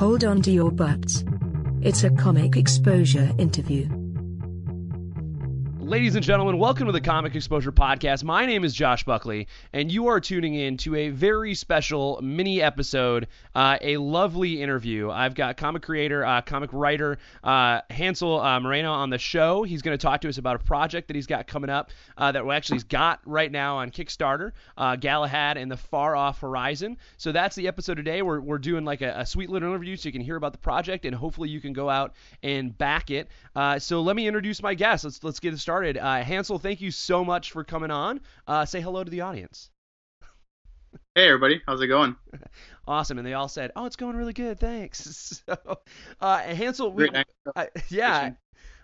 Hold 0.00 0.24
on 0.24 0.40
to 0.44 0.50
your 0.50 0.70
butts. 0.70 1.24
It's 1.82 2.04
a 2.04 2.10
comic 2.10 2.56
exposure 2.56 3.30
interview. 3.36 3.99
Ladies 5.90 6.14
and 6.14 6.24
gentlemen, 6.24 6.56
welcome 6.56 6.86
to 6.86 6.92
the 6.92 7.00
Comic 7.00 7.34
Exposure 7.34 7.72
Podcast. 7.72 8.22
My 8.22 8.46
name 8.46 8.62
is 8.62 8.72
Josh 8.72 9.02
Buckley, 9.02 9.48
and 9.72 9.90
you 9.90 10.06
are 10.06 10.20
tuning 10.20 10.54
in 10.54 10.76
to 10.76 10.94
a 10.94 11.08
very 11.08 11.52
special 11.52 12.20
mini 12.22 12.62
episode, 12.62 13.26
uh, 13.56 13.76
a 13.80 13.96
lovely 13.96 14.62
interview. 14.62 15.10
I've 15.10 15.34
got 15.34 15.56
comic 15.56 15.82
creator, 15.82 16.24
uh, 16.24 16.42
comic 16.42 16.70
writer 16.72 17.18
uh, 17.42 17.80
Hansel 17.90 18.38
uh, 18.38 18.60
Moreno 18.60 18.92
on 18.92 19.10
the 19.10 19.18
show. 19.18 19.64
He's 19.64 19.82
going 19.82 19.98
to 19.98 20.00
talk 20.00 20.20
to 20.20 20.28
us 20.28 20.38
about 20.38 20.54
a 20.54 20.60
project 20.60 21.08
that 21.08 21.16
he's 21.16 21.26
got 21.26 21.48
coming 21.48 21.70
up 21.70 21.90
uh, 22.16 22.30
that 22.30 22.46
well, 22.46 22.56
actually 22.56 22.76
he's 22.76 22.84
got 22.84 23.18
right 23.24 23.50
now 23.50 23.78
on 23.78 23.90
Kickstarter, 23.90 24.52
uh, 24.78 24.94
Galahad 24.94 25.56
and 25.56 25.68
the 25.68 25.76
Far 25.76 26.14
Off 26.14 26.40
Horizon. 26.40 26.98
So 27.16 27.32
that's 27.32 27.56
the 27.56 27.66
episode 27.66 27.96
today. 27.96 28.22
We're, 28.22 28.38
we're 28.38 28.58
doing 28.58 28.84
like 28.84 29.02
a, 29.02 29.12
a 29.18 29.26
sweet 29.26 29.50
little 29.50 29.68
interview 29.68 29.96
so 29.96 30.08
you 30.08 30.12
can 30.12 30.22
hear 30.22 30.36
about 30.36 30.52
the 30.52 30.58
project, 30.58 31.04
and 31.04 31.16
hopefully 31.16 31.48
you 31.48 31.60
can 31.60 31.72
go 31.72 31.90
out 31.90 32.14
and 32.44 32.78
back 32.78 33.10
it. 33.10 33.26
so 33.78 34.02
let 34.02 34.14
me 34.14 34.28
introduce 34.28 34.62
my 34.62 34.74
guest. 34.74 35.02
Let's 35.02 35.24
let's 35.24 35.40
get 35.40 35.52
it 35.52 35.58
started 35.58 35.79
started. 35.80 35.96
Uh, 35.96 36.22
Hansel, 36.22 36.58
thank 36.58 36.82
you 36.82 36.90
so 36.90 37.24
much 37.24 37.52
for 37.52 37.64
coming 37.64 37.90
on. 37.90 38.20
Uh, 38.46 38.66
say 38.66 38.82
hello 38.82 39.02
to 39.02 39.10
the 39.10 39.22
audience. 39.22 39.70
Hey 41.14 41.26
everybody, 41.28 41.62
how's 41.66 41.80
it 41.80 41.86
going? 41.86 42.16
awesome, 42.86 43.16
and 43.16 43.26
they 43.26 43.32
all 43.32 43.48
said, 43.48 43.70
"Oh, 43.74 43.86
it's 43.86 43.96
going 43.96 44.14
really 44.14 44.34
good, 44.34 44.60
thanks." 44.60 45.42
so, 45.46 45.78
uh, 46.20 46.38
Hansel, 46.38 46.92
we, 46.92 47.08
yeah, 47.88 48.32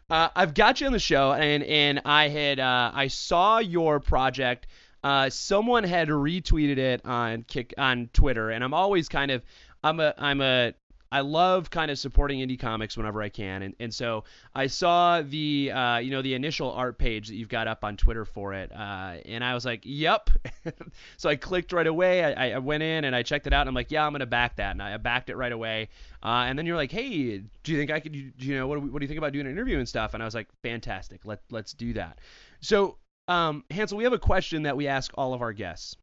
uh, 0.09 0.29
I've 0.35 0.55
got 0.55 0.81
you 0.81 0.87
on 0.87 0.95
the 0.95 0.99
show, 0.99 1.35
and 1.35 1.63
and 1.65 2.01
I 2.07 2.29
had 2.29 2.61
uh, 2.61 2.93
I 2.95 3.09
saw 3.09 3.59
your 3.59 4.01
project. 4.01 4.67
Uh, 5.05 5.29
someone 5.29 5.85
had 5.85 6.09
retweeted 6.09 6.79
it 6.79 7.05
on 7.05 7.43
kick 7.43 7.75
on 7.77 8.09
Twitter, 8.15 8.49
and 8.51 8.65
I'm 8.65 8.73
always 8.73 9.11
kind 9.11 9.31
of 9.31 9.45
I'm 9.85 10.01
a 10.01 10.15
I'm 10.17 10.41
a 10.41 10.73
I 11.11 11.21
love 11.21 11.71
kind 11.71 11.91
of 11.91 11.99
supporting 11.99 12.41
indie 12.41 12.59
comics 12.59 12.97
whenever 12.97 13.23
I 13.23 13.29
can, 13.29 13.63
and 13.63 13.75
and 13.79 13.95
so 13.95 14.25
I 14.55 14.67
saw 14.67 15.23
the 15.23 15.71
uh, 15.73 15.99
you 15.99 16.11
know 16.11 16.23
the 16.23 16.35
initial 16.35 16.73
art 16.73 16.99
page 16.99 17.29
that 17.29 17.37
you've 17.37 17.49
got 17.49 17.69
up 17.69 17.85
on 17.85 17.97
Twitter 17.97 18.25
for 18.25 18.55
it, 18.55 18.73
uh, 18.73 19.17
and 19.25 19.45
I 19.45 19.55
was 19.55 19.65
like, 19.65 19.83
yep. 19.85 20.31
so 21.17 21.29
I 21.29 21.37
clicked 21.37 21.73
right 21.73 21.87
away. 21.87 22.25
I, 22.25 22.53
I 22.53 22.59
went 22.59 22.83
in 22.83 23.05
and 23.05 23.15
I 23.15 23.23
checked 23.23 23.47
it 23.47 23.53
out, 23.53 23.63
and 23.63 23.69
I'm 23.69 23.75
like, 23.75 23.91
yeah, 23.91 24.05
I'm 24.05 24.13
gonna 24.13 24.27
back 24.27 24.57
that, 24.57 24.73
and 24.73 24.83
I 24.83 24.97
backed 24.97 25.31
it 25.31 25.37
right 25.37 25.53
away. 25.53 25.89
Uh, 26.23 26.47
and 26.49 26.59
then 26.59 26.67
you're 26.67 26.77
like, 26.77 26.91
hey, 26.91 27.39
do 27.63 27.73
you 27.73 27.79
think 27.79 27.91
I 27.91 28.01
could, 28.01 28.15
you 28.15 28.57
know, 28.57 28.67
what 28.67 28.83
what 28.83 28.99
do 28.99 29.05
you 29.05 29.09
think 29.09 29.19
about 29.19 29.33
doing 29.33 29.47
an 29.47 29.53
interview 29.53 29.79
and 29.79 29.89
stuff? 29.89 30.15
And 30.15 30.23
I 30.23 30.27
was 30.27 30.35
like, 30.35 30.49
fantastic, 30.63 31.25
let 31.25 31.41
let's 31.51 31.73
do 31.73 31.93
that. 31.93 32.19
So 32.61 32.99
um, 33.29 33.65
Hansel, 33.71 33.99
we 33.99 34.05
have 34.05 34.13
a 34.13 34.19
question 34.19 34.65
that 34.65 34.77
we 34.77 34.87
ask 34.87 35.13
all 35.15 35.35
of 35.35 35.43
our 35.43 35.53
guests 35.53 35.97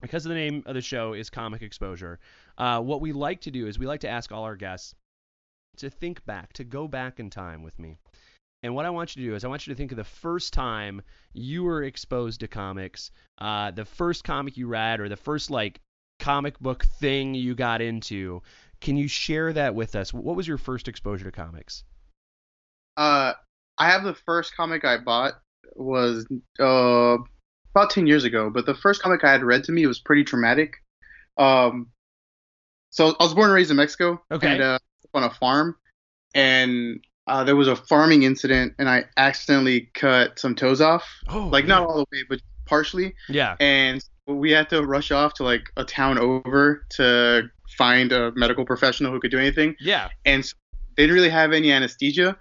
because 0.00 0.24
the 0.24 0.34
name 0.34 0.62
of 0.66 0.74
the 0.74 0.80
show 0.80 1.12
is 1.12 1.30
Comic 1.30 1.62
Exposure. 1.62 2.18
Uh, 2.58 2.80
what 2.80 3.00
we 3.00 3.12
like 3.12 3.40
to 3.42 3.50
do 3.50 3.66
is 3.66 3.78
we 3.78 3.86
like 3.86 4.00
to 4.00 4.08
ask 4.08 4.32
all 4.32 4.44
our 4.44 4.56
guests 4.56 4.94
to 5.76 5.90
think 5.90 6.24
back, 6.26 6.52
to 6.54 6.64
go 6.64 6.88
back 6.88 7.20
in 7.20 7.30
time 7.30 7.62
with 7.62 7.78
me. 7.78 7.96
And 8.62 8.74
what 8.74 8.84
I 8.84 8.90
want 8.90 9.16
you 9.16 9.22
to 9.22 9.30
do 9.30 9.34
is 9.34 9.44
I 9.44 9.48
want 9.48 9.66
you 9.66 9.72
to 9.72 9.76
think 9.76 9.90
of 9.90 9.96
the 9.96 10.04
first 10.04 10.52
time 10.52 11.00
you 11.32 11.64
were 11.64 11.82
exposed 11.82 12.40
to 12.40 12.48
comics, 12.48 13.10
uh, 13.38 13.70
the 13.70 13.84
first 13.84 14.24
comic 14.24 14.56
you 14.56 14.66
read, 14.66 15.00
or 15.00 15.08
the 15.08 15.16
first 15.16 15.50
like 15.50 15.80
comic 16.18 16.58
book 16.60 16.84
thing 16.84 17.34
you 17.34 17.54
got 17.54 17.80
into. 17.80 18.42
Can 18.80 18.96
you 18.96 19.08
share 19.08 19.52
that 19.52 19.74
with 19.74 19.94
us? 19.96 20.12
What 20.12 20.36
was 20.36 20.46
your 20.46 20.58
first 20.58 20.88
exposure 20.88 21.24
to 21.24 21.32
comics? 21.32 21.84
Uh, 22.96 23.32
I 23.78 23.90
have 23.90 24.04
the 24.04 24.14
first 24.14 24.54
comic 24.54 24.84
I 24.84 24.98
bought 24.98 25.40
was 25.74 26.26
uh, 26.58 27.16
about 27.74 27.90
10 27.90 28.06
years 28.06 28.24
ago, 28.24 28.50
but 28.50 28.66
the 28.66 28.74
first 28.74 29.02
comic 29.02 29.24
I 29.24 29.32
had 29.32 29.42
read 29.42 29.64
to 29.64 29.72
me 29.72 29.86
was 29.86 29.98
pretty 29.98 30.24
traumatic. 30.24 30.76
Um, 31.36 31.88
so 32.90 33.14
I 33.18 33.24
was 33.24 33.34
born 33.34 33.46
and 33.46 33.54
raised 33.54 33.70
in 33.70 33.76
Mexico. 33.76 34.20
Okay. 34.30 34.52
And 34.52 34.62
uh, 34.62 34.78
on 35.14 35.24
a 35.24 35.30
farm, 35.30 35.76
and 36.34 37.00
uh, 37.26 37.44
there 37.44 37.56
was 37.56 37.68
a 37.68 37.76
farming 37.76 38.24
incident, 38.24 38.74
and 38.78 38.88
I 38.88 39.04
accidentally 39.16 39.90
cut 39.94 40.38
some 40.38 40.54
toes 40.54 40.80
off. 40.80 41.04
Oh. 41.28 41.46
Like 41.46 41.66
not 41.66 41.86
all 41.86 41.96
the 41.96 42.06
way, 42.12 42.24
but 42.28 42.40
partially. 42.66 43.14
Yeah. 43.28 43.56
And 43.60 44.04
we 44.26 44.50
had 44.50 44.68
to 44.70 44.82
rush 44.82 45.10
off 45.10 45.34
to 45.34 45.44
like 45.44 45.70
a 45.76 45.84
town 45.84 46.18
over 46.18 46.86
to 46.90 47.50
find 47.76 48.12
a 48.12 48.32
medical 48.34 48.64
professional 48.64 49.12
who 49.12 49.20
could 49.20 49.30
do 49.30 49.38
anything. 49.38 49.76
Yeah. 49.80 50.08
And 50.24 50.44
so 50.44 50.54
they 50.96 51.04
didn't 51.04 51.14
really 51.14 51.30
have 51.30 51.52
any 51.52 51.72
anesthesia. 51.72 52.36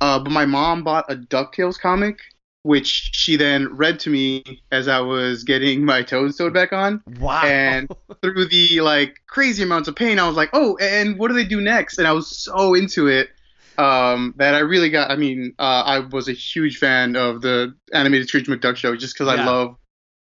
Uh, 0.00 0.18
but 0.18 0.30
my 0.30 0.44
mom 0.44 0.82
bought 0.82 1.10
a 1.10 1.16
DuckTales 1.16 1.78
comic 1.78 2.18
which 2.64 3.10
she 3.12 3.36
then 3.36 3.68
read 3.76 4.00
to 4.00 4.08
me 4.08 4.42
as 4.72 4.88
I 4.88 4.98
was 5.00 5.44
getting 5.44 5.84
my 5.84 6.02
toes 6.02 6.38
sewed 6.38 6.54
back 6.54 6.72
on. 6.72 7.02
Wow. 7.20 7.42
And 7.44 7.88
through 8.22 8.46
the 8.46 8.80
like 8.80 9.20
crazy 9.26 9.62
amounts 9.62 9.86
of 9.86 9.94
pain, 9.94 10.18
I 10.18 10.26
was 10.26 10.34
like, 10.34 10.48
oh, 10.54 10.76
and 10.80 11.18
what 11.18 11.28
do 11.28 11.34
they 11.34 11.44
do 11.44 11.60
next? 11.60 11.98
And 11.98 12.08
I 12.08 12.12
was 12.12 12.26
so 12.26 12.72
into 12.72 13.06
it 13.06 13.28
um, 13.76 14.34
that 14.38 14.54
I 14.54 14.60
really 14.60 14.88
got. 14.88 15.10
I 15.10 15.16
mean, 15.16 15.54
uh, 15.58 15.82
I 15.84 15.98
was 15.98 16.26
a 16.26 16.32
huge 16.32 16.78
fan 16.78 17.16
of 17.16 17.42
the 17.42 17.74
animated 17.92 18.28
Scrooge 18.28 18.46
McDuck 18.46 18.76
show 18.76 18.96
just 18.96 19.14
because 19.14 19.32
Yeah. 19.34 19.42
I 19.42 19.46
love 19.46 19.76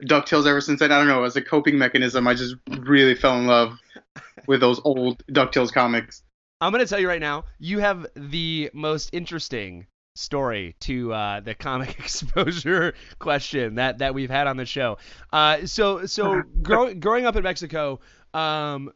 DuckTales 0.03 0.47
ever 0.47 0.61
since 0.61 0.79
then. 0.79 0.93
I 0.93 0.99
don't 0.99 1.09
know, 1.09 1.25
as 1.25 1.35
a 1.35 1.41
coping 1.41 1.77
mechanism, 1.77 2.27
I 2.29 2.33
just 2.33 2.55
really 2.79 3.13
fell 3.13 3.37
in 3.37 3.45
love 3.45 3.77
with 4.47 4.61
those 4.61 4.79
old 4.85 5.21
DuckTales 5.27 5.73
comics. 5.73 6.23
I'm 6.61 6.71
going 6.71 6.83
to 6.83 6.89
tell 6.89 6.99
you 6.99 7.09
right 7.09 7.19
now, 7.19 7.43
you 7.59 7.79
have 7.79 8.07
the 8.15 8.69
most 8.73 9.09
interesting 9.11 9.87
story 10.15 10.75
to 10.81 11.13
uh, 11.13 11.39
the 11.39 11.55
comic 11.55 11.89
exposure 11.99 12.93
question 13.19 13.75
that, 13.75 13.99
that 13.99 14.13
we've 14.13 14.29
had 14.29 14.47
on 14.47 14.57
the 14.57 14.65
show. 14.65 14.97
Uh, 15.31 15.65
so 15.65 16.05
so 16.05 16.41
grow, 16.61 16.93
growing 16.93 17.25
up 17.25 17.35
in 17.35 17.43
Mexico, 17.43 17.99
um, 18.33 18.91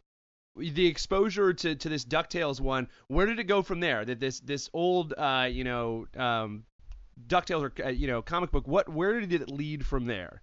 the 0.56 0.88
exposure 0.88 1.54
to, 1.54 1.76
to 1.76 1.90
this 1.90 2.06
Ducktales 2.06 2.62
one, 2.62 2.88
where 3.08 3.26
did 3.26 3.40
it 3.40 3.46
go 3.46 3.62
from 3.62 3.80
there? 3.80 4.06
That 4.06 4.20
this 4.20 4.40
this 4.40 4.70
old 4.74 5.14
uh, 5.18 5.48
you 5.52 5.64
know 5.64 6.08
um, 6.16 6.64
Ducktales 7.28 7.62
or 7.62 7.86
uh, 7.86 7.90
you 7.90 8.08
know 8.08 8.22
comic 8.22 8.52
book, 8.52 8.68
what 8.68 8.90
where 8.90 9.20
did 9.20 9.34
it 9.34 9.50
lead 9.50 9.86
from 9.86 10.06
there? 10.06 10.42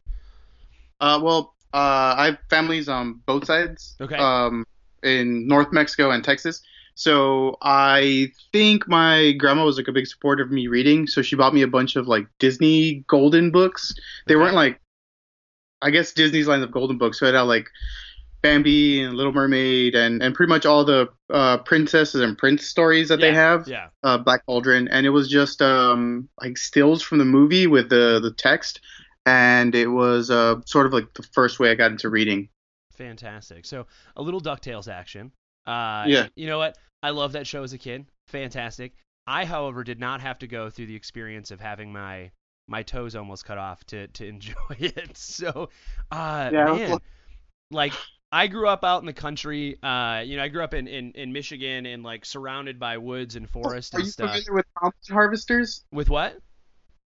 Uh, 1.01 1.19
well, 1.23 1.55
uh, 1.73 2.15
I 2.17 2.27
have 2.27 2.39
families 2.49 2.89
on 2.89 3.21
both 3.27 3.47
sides. 3.47 3.97
Okay. 4.01 4.17
Um, 4.17 4.65
in 5.03 5.49
North 5.49 5.73
Mexico 5.73 6.11
and 6.11 6.23
Texas. 6.25 6.63
So 6.95 7.57
I 7.63 8.29
think 8.53 8.87
my 8.89 9.33
grandma 9.33 9.65
was 9.65 9.77
like 9.77 9.89
a 9.89 9.93
big 9.93 10.07
supporter 10.07 10.43
of 10.43 10.51
me 10.51 10.67
reading. 10.67 11.07
So 11.07 11.23
she 11.23 11.37
bought 11.37 11.55
me 11.55 11.63
a 11.63 11.69
bunch 11.69 11.97
of 11.97 12.07
like 12.07 12.27
Disney 12.39 13.05
golden 13.09 13.51
books. 13.51 13.95
They 14.27 14.37
weren't 14.37 14.55
like, 14.55 14.81
I 15.81 15.91
guess 15.91 16.13
Disney's 16.13 16.47
line 16.47 16.63
of 16.63 16.71
golden 16.71 16.99
books. 16.99 17.19
So 17.19 17.27
it 17.27 17.35
had 17.35 17.43
like 17.43 17.69
Bambi 18.43 19.03
and 19.03 19.15
Little 19.15 19.33
Mermaid 19.33 19.95
and, 19.95 20.23
and 20.23 20.35
pretty 20.35 20.51
much 20.51 20.67
all 20.67 20.85
the 20.85 21.09
uh, 21.31 21.59
princesses 21.59 22.21
and 22.21 22.37
prince 22.37 22.67
stories 22.67 23.09
that 23.09 23.21
they 23.21 23.33
have. 23.33 23.67
Yeah. 23.69 23.89
Uh, 24.03 24.19
Black 24.19 24.45
Cauldron, 24.47 24.89
and 24.89 25.07
it 25.07 25.11
was 25.11 25.29
just 25.29 25.63
um, 25.63 26.29
like 26.41 26.59
stills 26.59 27.03
from 27.03 27.19
the 27.19 27.25
movie 27.25 27.69
with 27.69 27.89
the 27.89 28.19
the 28.21 28.33
text, 28.33 28.81
and 29.25 29.75
it 29.75 29.87
was 29.87 30.29
uh, 30.31 30.57
sort 30.67 30.87
of 30.87 30.93
like 30.93 31.15
the 31.15 31.23
first 31.23 31.61
way 31.61 31.71
I 31.71 31.75
got 31.77 31.93
into 31.93 32.11
reading. 32.11 32.49
Fantastic. 32.97 33.65
So 33.65 33.87
a 34.17 34.23
little 34.23 34.41
Ducktales 34.41 34.89
action. 34.89 35.33
Uh, 35.67 36.05
Yeah. 36.09 36.27
You 36.35 36.47
know 36.47 36.59
what? 36.59 36.77
I 37.03 37.11
love 37.11 37.33
that 37.33 37.47
show 37.47 37.63
as 37.63 37.73
a 37.73 37.79
kid. 37.79 38.07
Fantastic. 38.29 38.95
I, 39.27 39.45
however, 39.45 39.85
did 39.85 40.01
not 40.01 40.21
have 40.21 40.39
to 40.41 40.47
go 40.47 40.71
through 40.71 40.87
the 40.87 40.97
experience 40.97 41.51
of 41.51 41.61
having 41.61 41.93
my 41.93 42.31
my 42.69 42.83
toes 42.83 43.17
almost 43.17 43.45
cut 43.45 43.59
off 43.59 43.85
to 43.87 44.07
to 44.09 44.27
enjoy 44.35 44.55
it. 44.79 45.17
So, 45.17 45.69
uh, 46.11 46.51
Yeah, 46.53 46.65
man, 46.65 46.99
like- 47.71 47.93
I 48.35 48.47
grew 48.47 48.67
up 48.67 48.83
out 48.83 49.01
in 49.03 49.07
the 49.07 49.13
country. 49.13 49.77
Uh, 49.83 50.23
you 50.25 50.39
know, 50.39 50.43
I 50.43 50.49
grew 50.49 50.65
up 50.65 50.73
in, 50.73 50.89
in, 50.89 51.13
in 51.13 51.35
Michigan 51.35 51.85
and 51.85 52.03
like 52.03 52.25
surrounded 52.25 52.79
by 52.81 52.97
woods 52.97 53.37
and 53.37 53.47
forests 53.51 53.93
Are 53.95 53.99
and 53.99 54.07
you 54.07 54.11
stuff. 54.11 54.31
familiar 54.31 54.55
with 54.55 54.65
combine 54.79 54.93
harvesters? 55.11 55.85
With 55.93 56.09
what? 56.09 56.39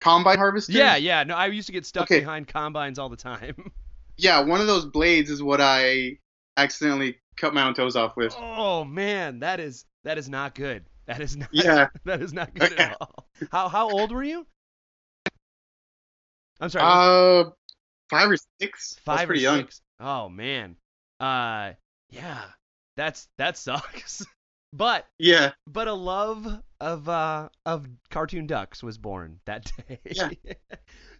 Combine 0.01 0.39
harvesters? 0.39 0.73
Yeah, 0.75 0.95
yeah. 0.95 1.23
No, 1.23 1.35
I 1.35 1.45
used 1.47 1.67
to 1.67 1.71
get 1.71 1.85
stuck 1.85 2.03
Okay. 2.03 2.19
behind 2.21 2.47
combines 2.47 2.97
all 2.97 3.09
the 3.09 3.15
time. 3.17 3.71
Yeah, 4.17 4.41
one 4.41 4.61
of 4.61 4.67
those 4.67 4.85
blades 4.85 5.31
is 5.31 5.41
what 5.41 5.59
I 5.59 6.19
accidentally 6.55 7.17
cut 7.37 7.53
my 7.53 7.63
own 7.67 7.73
toes 7.73 7.95
off 7.95 8.15
with. 8.15 8.35
Oh 8.37 8.83
man, 8.85 9.39
that 9.39 9.59
is 9.59 9.85
that 10.03 10.17
is 10.17 10.29
not 10.29 10.55
good. 10.55 10.85
That 11.05 11.21
is 11.21 11.35
not 11.35 11.49
Yeah. 11.51 11.87
that 12.05 12.21
is 12.21 12.33
not 12.33 12.53
good 12.53 12.73
at 12.73 12.97
all. 12.99 13.27
How 13.51 13.67
how 13.69 13.89
old 13.89 14.11
were 14.11 14.23
you? 14.23 14.45
I'm 16.59 16.69
sorry, 16.69 16.85
Uh, 16.85 17.49
five 18.09 18.29
or 18.29 18.37
six. 18.61 18.95
five 19.05 19.29
or 19.29 19.35
young. 19.35 19.59
six. 19.61 19.81
Oh 19.99 20.29
man. 20.29 20.75
Uh 21.19 21.73
yeah. 22.09 22.43
That's 22.95 23.27
that 23.37 23.57
sucks. 23.57 24.25
but 24.71 25.05
Yeah. 25.19 25.51
but 25.67 25.87
a 25.87 25.93
love 25.93 26.47
of 26.79 27.09
uh 27.09 27.49
of 27.65 27.87
cartoon 28.09 28.47
ducks 28.47 28.81
was 28.83 28.97
born 28.97 29.39
that 29.45 29.71
day. 29.87 29.99
Yeah. 30.11 30.29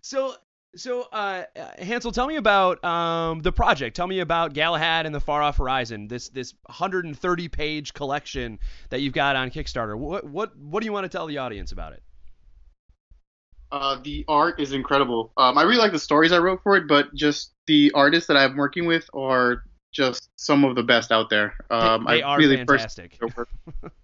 so 0.01 0.36
so 0.75 1.01
uh 1.11 1.43
Hansel, 1.77 2.11
tell 2.11 2.27
me 2.27 2.35
about 2.35 2.83
um 2.83 3.41
the 3.41 3.51
project. 3.51 3.95
Tell 3.95 4.07
me 4.07 4.19
about 4.19 4.53
Galahad 4.53 5.05
and 5.05 5.13
the 5.13 5.19
Far 5.19 5.41
Off 5.41 5.57
Horizon. 5.57 6.07
This 6.07 6.29
this 6.29 6.53
130 6.65 7.47
page 7.49 7.93
collection 7.93 8.59
that 8.89 9.01
you've 9.01 9.13
got 9.13 9.35
on 9.35 9.51
Kickstarter. 9.51 9.97
What 9.97 10.25
what 10.25 10.57
what 10.57 10.81
do 10.81 10.85
you 10.85 10.93
want 10.93 11.05
to 11.05 11.09
tell 11.09 11.27
the 11.27 11.37
audience 11.37 11.71
about 11.71 11.93
it? 11.93 12.03
Uh, 13.71 13.97
the 14.03 14.23
art 14.27 14.59
is 14.59 14.71
incredible. 14.71 15.31
Um, 15.35 15.57
I 15.57 15.63
really 15.63 15.77
like 15.77 15.91
the 15.91 15.99
stories 15.99 16.31
I 16.31 16.37
wrote 16.37 16.61
for 16.61 16.77
it, 16.77 16.87
but 16.87 17.11
just 17.15 17.53
the 17.65 17.91
artists 17.95 18.27
that 18.27 18.37
I'm 18.37 18.55
working 18.55 18.85
with 18.85 19.09
are 19.15 19.63
just 19.91 20.29
some 20.35 20.63
of 20.63 20.75
the 20.75 20.83
best 20.83 21.11
out 21.11 21.31
there. 21.31 21.55
Um, 21.71 22.05
they, 22.05 22.17
they 22.17 22.21
I 22.21 22.27
are 22.27 22.37
really 22.37 22.57
fantastic. 22.57 23.19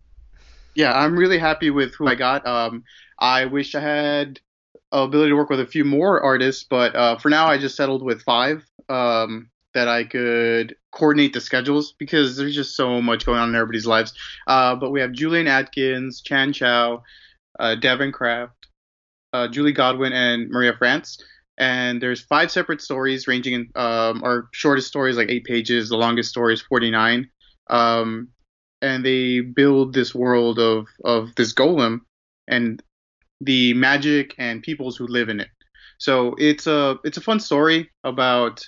yeah, 0.76 0.92
I'm 1.00 1.16
really 1.16 1.38
happy 1.38 1.70
with 1.70 1.94
who 1.94 2.08
I 2.08 2.16
got. 2.16 2.48
Um, 2.48 2.84
I 3.20 3.46
wish 3.46 3.76
I 3.76 3.82
had 3.82 4.40
ability 4.92 5.30
to 5.30 5.36
work 5.36 5.50
with 5.50 5.60
a 5.60 5.66
few 5.66 5.86
more 5.86 6.22
artists, 6.22 6.66
but 6.70 6.96
uh, 6.96 7.18
for 7.18 7.30
now 7.30 7.48
I 7.48 7.58
just 7.58 7.76
settled 7.76 8.04
with 8.04 8.22
five 8.24 8.64
um, 8.90 9.50
that 9.74 9.88
I 9.88 10.04
could 10.04 10.76
coordinate 10.92 11.34
the 11.34 11.42
schedules 11.42 11.94
because 11.98 12.38
there's 12.38 12.56
just 12.56 12.76
so 12.76 13.02
much 13.02 13.26
going 13.26 13.40
on 13.40 13.50
in 13.50 13.56
everybody's 13.56 13.86
lives. 13.86 14.14
Uh, 14.48 14.76
but 14.76 14.92
we 14.92 15.00
have 15.02 15.12
Julian 15.12 15.48
Atkins, 15.48 16.22
Chan 16.22 16.54
Chow, 16.54 17.04
uh, 17.60 17.76
Devin 17.76 18.12
Kraft, 18.12 18.68
uh, 19.34 19.48
Julie 19.48 19.72
Godwin, 19.72 20.14
and 20.14 20.50
Maria 20.50 20.74
France. 20.78 21.22
And 21.58 22.02
there's 22.02 22.22
five 22.22 22.52
separate 22.52 22.82
stories 22.82 23.28
ranging 23.28 23.54
in 23.54 23.70
um, 23.76 24.24
our 24.24 24.48
shortest 24.54 24.88
story 24.88 25.12
is 25.12 25.18
like 25.18 25.30
eight 25.30 25.44
pages, 25.44 25.90
the 25.90 25.98
longest 25.98 26.30
story 26.30 26.54
is 26.54 26.62
49. 26.62 27.30
Um, 27.70 28.30
and 28.82 29.06
they 29.06 29.42
build 29.42 29.94
this 29.94 30.16
world 30.16 30.58
of 30.58 30.88
of 31.04 31.36
this 31.36 31.54
golem 31.54 32.00
and 32.48 32.82
the 33.42 33.74
magic 33.74 34.36
and 34.38 34.64
peoples 34.64 34.98
who 34.98 35.08
live 35.08 35.30
in 35.30 35.40
it. 35.40 35.50
So 35.98 36.36
it's 36.38 36.68
a 36.68 36.98
it's 37.04 37.18
a 37.18 37.22
fun 37.22 37.40
story 37.40 37.90
about 38.04 38.68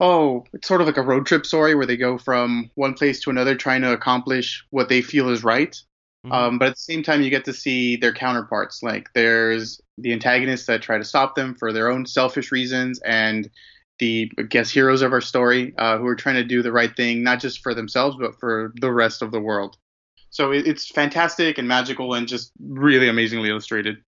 oh, 0.00 0.44
it's 0.52 0.68
sort 0.68 0.80
of 0.80 0.86
like 0.86 0.96
a 0.96 1.02
road 1.02 1.26
trip 1.26 1.44
story 1.44 1.74
where 1.74 1.86
they 1.86 1.96
go 1.96 2.18
from 2.18 2.70
one 2.76 2.94
place 2.94 3.20
to 3.20 3.30
another 3.30 3.56
trying 3.56 3.82
to 3.82 3.92
accomplish 3.92 4.64
what 4.70 4.88
they 4.88 5.02
feel 5.02 5.28
is 5.28 5.42
right. 5.42 5.76
Mm-hmm. 6.24 6.32
Um, 6.32 6.58
but 6.58 6.68
at 6.68 6.74
the 6.74 6.80
same 6.80 7.02
time, 7.02 7.22
you 7.22 7.30
get 7.30 7.44
to 7.46 7.52
see 7.52 7.96
their 7.96 8.12
counterparts. 8.12 8.82
Like 8.82 9.08
there's 9.14 9.80
the 9.98 10.12
antagonists 10.12 10.66
that 10.66 10.82
try 10.82 10.98
to 10.98 11.04
stop 11.04 11.34
them 11.34 11.54
for 11.54 11.72
their 11.72 11.90
own 11.90 12.06
selfish 12.06 12.52
reasons, 12.52 13.00
and 13.00 13.50
the 13.98 14.30
I 14.38 14.42
guess 14.42 14.70
heroes 14.70 15.02
of 15.02 15.12
our 15.12 15.20
story 15.20 15.74
uh, 15.78 15.98
who 15.98 16.06
are 16.06 16.16
trying 16.16 16.36
to 16.36 16.44
do 16.44 16.62
the 16.62 16.72
right 16.72 16.94
thing, 16.94 17.22
not 17.22 17.40
just 17.40 17.62
for 17.62 17.74
themselves 17.74 18.16
but 18.18 18.38
for 18.38 18.72
the 18.80 18.92
rest 18.92 19.22
of 19.22 19.32
the 19.32 19.40
world. 19.40 19.76
So 20.30 20.52
it, 20.52 20.66
it's 20.66 20.88
fantastic 20.88 21.58
and 21.58 21.66
magical 21.66 22.14
and 22.14 22.28
just 22.28 22.52
really 22.60 23.08
amazingly 23.08 23.48
illustrated. 23.48 23.98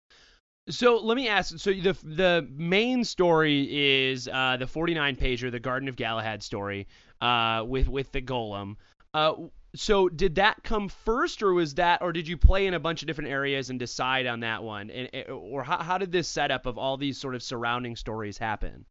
So 0.68 0.98
let 0.98 1.16
me 1.16 1.28
ask. 1.28 1.58
So 1.58 1.72
the 1.72 1.96
the 2.04 2.46
main 2.50 3.04
story 3.04 4.08
is 4.10 4.28
uh, 4.28 4.56
the 4.58 4.66
49 4.66 5.16
pager, 5.16 5.50
the 5.50 5.60
Garden 5.60 5.88
of 5.88 5.96
Galahad 5.96 6.42
story, 6.42 6.86
uh, 7.20 7.64
with 7.66 7.88
with 7.88 8.12
the 8.12 8.22
golem. 8.22 8.76
Uh, 9.12 9.34
so 9.74 10.08
did 10.08 10.36
that 10.36 10.62
come 10.62 10.88
first, 10.88 11.42
or 11.42 11.54
was 11.54 11.74
that, 11.74 12.02
or 12.02 12.12
did 12.12 12.28
you 12.28 12.36
play 12.36 12.66
in 12.66 12.74
a 12.74 12.80
bunch 12.80 13.02
of 13.02 13.06
different 13.06 13.30
areas 13.30 13.70
and 13.70 13.78
decide 13.78 14.26
on 14.26 14.40
that 14.40 14.62
one, 14.62 14.90
and 14.90 15.28
or 15.30 15.62
how, 15.62 15.78
how 15.78 15.98
did 15.98 16.12
this 16.12 16.28
setup 16.28 16.66
of 16.66 16.76
all 16.76 16.96
these 16.96 17.18
sort 17.18 17.34
of 17.34 17.42
surrounding 17.42 17.96
stories 17.96 18.36
happen? 18.38 18.84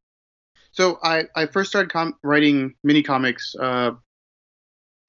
So 0.72 1.00
I 1.04 1.26
I 1.36 1.46
first 1.48 1.70
started 1.70 1.92
com- 1.92 2.16
writing 2.24 2.76
mini 2.84 3.04
comics 3.04 3.56
uh, 3.60 3.92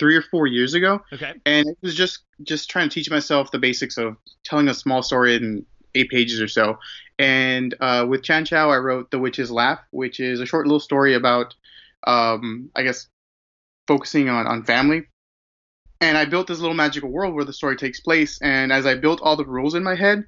three 0.00 0.16
or 0.16 0.22
four 0.22 0.48
years 0.48 0.74
ago. 0.74 1.00
Okay. 1.12 1.34
And 1.46 1.68
it 1.68 1.78
was 1.80 1.94
just 1.94 2.24
just 2.42 2.68
trying 2.68 2.88
to 2.88 2.94
teach 2.94 3.08
myself 3.08 3.52
the 3.52 3.58
basics 3.58 3.96
of 3.98 4.16
telling 4.42 4.66
a 4.66 4.74
small 4.74 5.04
story 5.04 5.36
in 5.36 5.64
eight 5.94 6.10
pages 6.10 6.40
or 6.40 6.48
so. 6.48 6.78
And 7.18 7.74
uh, 7.80 8.06
with 8.08 8.24
Chan 8.24 8.46
Chow, 8.46 8.70
I 8.70 8.78
wrote 8.78 9.10
The 9.10 9.18
Witch's 9.18 9.50
Laugh, 9.50 9.80
which 9.90 10.18
is 10.18 10.40
a 10.40 10.46
short 10.46 10.66
little 10.66 10.80
story 10.80 11.14
about, 11.14 11.54
um, 12.06 12.70
I 12.74 12.82
guess, 12.82 13.08
focusing 13.86 14.28
on, 14.28 14.46
on 14.46 14.64
family. 14.64 15.06
And 16.00 16.16
I 16.16 16.24
built 16.24 16.46
this 16.46 16.60
little 16.60 16.74
magical 16.74 17.10
world 17.10 17.34
where 17.34 17.44
the 17.44 17.52
story 17.52 17.76
takes 17.76 18.00
place. 18.00 18.40
And 18.40 18.72
as 18.72 18.86
I 18.86 18.94
built 18.94 19.20
all 19.20 19.36
the 19.36 19.44
rules 19.44 19.74
in 19.74 19.84
my 19.84 19.94
head, 19.94 20.24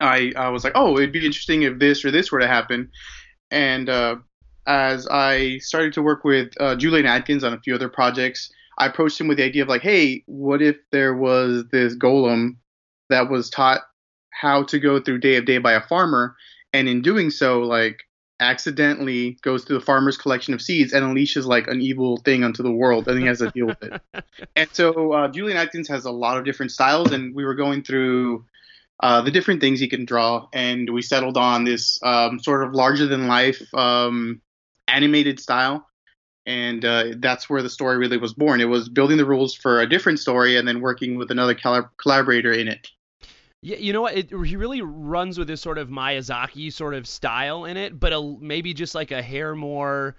I, 0.00 0.32
I 0.36 0.48
was 0.48 0.64
like, 0.64 0.72
oh, 0.74 0.96
it'd 0.96 1.12
be 1.12 1.26
interesting 1.26 1.62
if 1.62 1.78
this 1.78 2.02
or 2.02 2.10
this 2.10 2.32
were 2.32 2.40
to 2.40 2.48
happen. 2.48 2.90
And 3.50 3.90
uh, 3.90 4.16
as 4.66 5.06
I 5.08 5.58
started 5.58 5.92
to 5.94 6.02
work 6.02 6.24
with 6.24 6.52
uh, 6.60 6.76
Julian 6.76 7.06
Atkins 7.06 7.44
on 7.44 7.52
a 7.52 7.60
few 7.60 7.74
other 7.74 7.88
projects, 7.88 8.52
I 8.78 8.86
approached 8.86 9.20
him 9.20 9.28
with 9.28 9.38
the 9.38 9.44
idea 9.44 9.62
of 9.62 9.68
like, 9.68 9.82
hey, 9.82 10.22
what 10.26 10.62
if 10.62 10.76
there 10.90 11.14
was 11.14 11.64
this 11.70 11.96
golem 11.96 12.56
that 13.10 13.30
was 13.30 13.50
taught 13.50 13.82
how 14.30 14.64
to 14.64 14.78
go 14.78 15.00
through 15.00 15.18
day 15.18 15.36
of 15.36 15.44
day 15.44 15.58
by 15.58 15.72
a 15.72 15.80
farmer, 15.80 16.36
and 16.72 16.88
in 16.88 17.02
doing 17.02 17.30
so, 17.30 17.60
like 17.60 18.00
accidentally 18.40 19.38
goes 19.42 19.64
through 19.64 19.78
the 19.78 19.84
farmer's 19.84 20.16
collection 20.16 20.54
of 20.54 20.60
seeds 20.60 20.92
and 20.92 21.04
unleashes 21.04 21.46
like 21.46 21.68
an 21.68 21.80
evil 21.80 22.16
thing 22.18 22.42
onto 22.42 22.62
the 22.62 22.72
world, 22.72 23.06
and 23.06 23.20
he 23.20 23.26
has 23.26 23.38
to 23.38 23.50
deal 23.50 23.66
with 23.66 23.82
it. 23.82 24.00
and 24.56 24.68
so 24.72 25.12
uh, 25.12 25.28
Julian 25.28 25.56
Atkins 25.56 25.88
has 25.88 26.04
a 26.04 26.10
lot 26.10 26.36
of 26.36 26.44
different 26.44 26.72
styles, 26.72 27.12
and 27.12 27.34
we 27.34 27.44
were 27.44 27.54
going 27.54 27.82
through 27.82 28.44
uh, 29.00 29.22
the 29.22 29.30
different 29.30 29.60
things 29.60 29.80
he 29.80 29.88
can 29.88 30.04
draw, 30.04 30.48
and 30.52 30.90
we 30.90 31.02
settled 31.02 31.36
on 31.36 31.64
this 31.64 31.98
um, 32.02 32.40
sort 32.40 32.64
of 32.64 32.74
larger 32.74 33.06
than 33.06 33.28
life 33.28 33.62
um, 33.74 34.40
animated 34.94 35.40
style. 35.40 35.86
And 36.46 36.84
uh, 36.84 37.04
that's 37.16 37.48
where 37.48 37.62
the 37.62 37.70
story 37.70 37.96
really 37.96 38.18
was 38.18 38.34
born. 38.34 38.60
It 38.60 38.68
was 38.68 38.88
building 38.88 39.16
the 39.16 39.24
rules 39.24 39.54
for 39.54 39.80
a 39.80 39.88
different 39.88 40.20
story 40.20 40.58
and 40.58 40.68
then 40.68 40.80
working 40.80 41.16
with 41.16 41.30
another 41.30 41.54
collaborator 41.54 42.52
in 42.52 42.68
it. 42.68 42.88
Yeah, 43.62 43.78
you 43.78 43.94
know 43.94 44.02
what? 44.02 44.14
It, 44.14 44.30
he 44.30 44.56
really 44.56 44.82
runs 44.82 45.38
with 45.38 45.48
this 45.48 45.62
sort 45.62 45.78
of 45.78 45.88
Miyazaki 45.88 46.70
sort 46.70 46.92
of 46.92 47.08
style 47.08 47.64
in 47.64 47.78
it, 47.78 47.98
but 47.98 48.12
a, 48.12 48.36
maybe 48.38 48.74
just 48.74 48.94
like 48.94 49.10
a 49.10 49.22
hair 49.22 49.54
more 49.54 50.16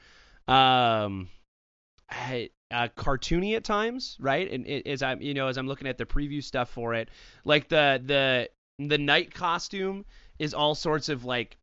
um, 0.47 1.29
uh, 2.09 2.87
cartoony 2.97 3.55
at 3.55 3.63
times, 3.63 4.17
right? 4.19 4.51
And 4.51 4.65
it, 4.65 4.87
as 4.87 5.03
I'm, 5.03 5.21
you 5.21 5.35
know, 5.35 5.47
as 5.47 5.57
I'm 5.57 5.67
looking 5.67 5.87
at 5.87 5.99
the 5.99 6.07
preview 6.07 6.43
stuff 6.43 6.71
for 6.71 6.95
it, 6.95 7.09
like 7.43 7.69
the 7.69 8.01
the 8.03 8.49
the 8.79 8.97
knight 8.97 9.31
costume 9.31 10.05
is 10.39 10.55
all 10.55 10.73
sorts 10.73 11.09
of 11.09 11.23
like 11.23 11.57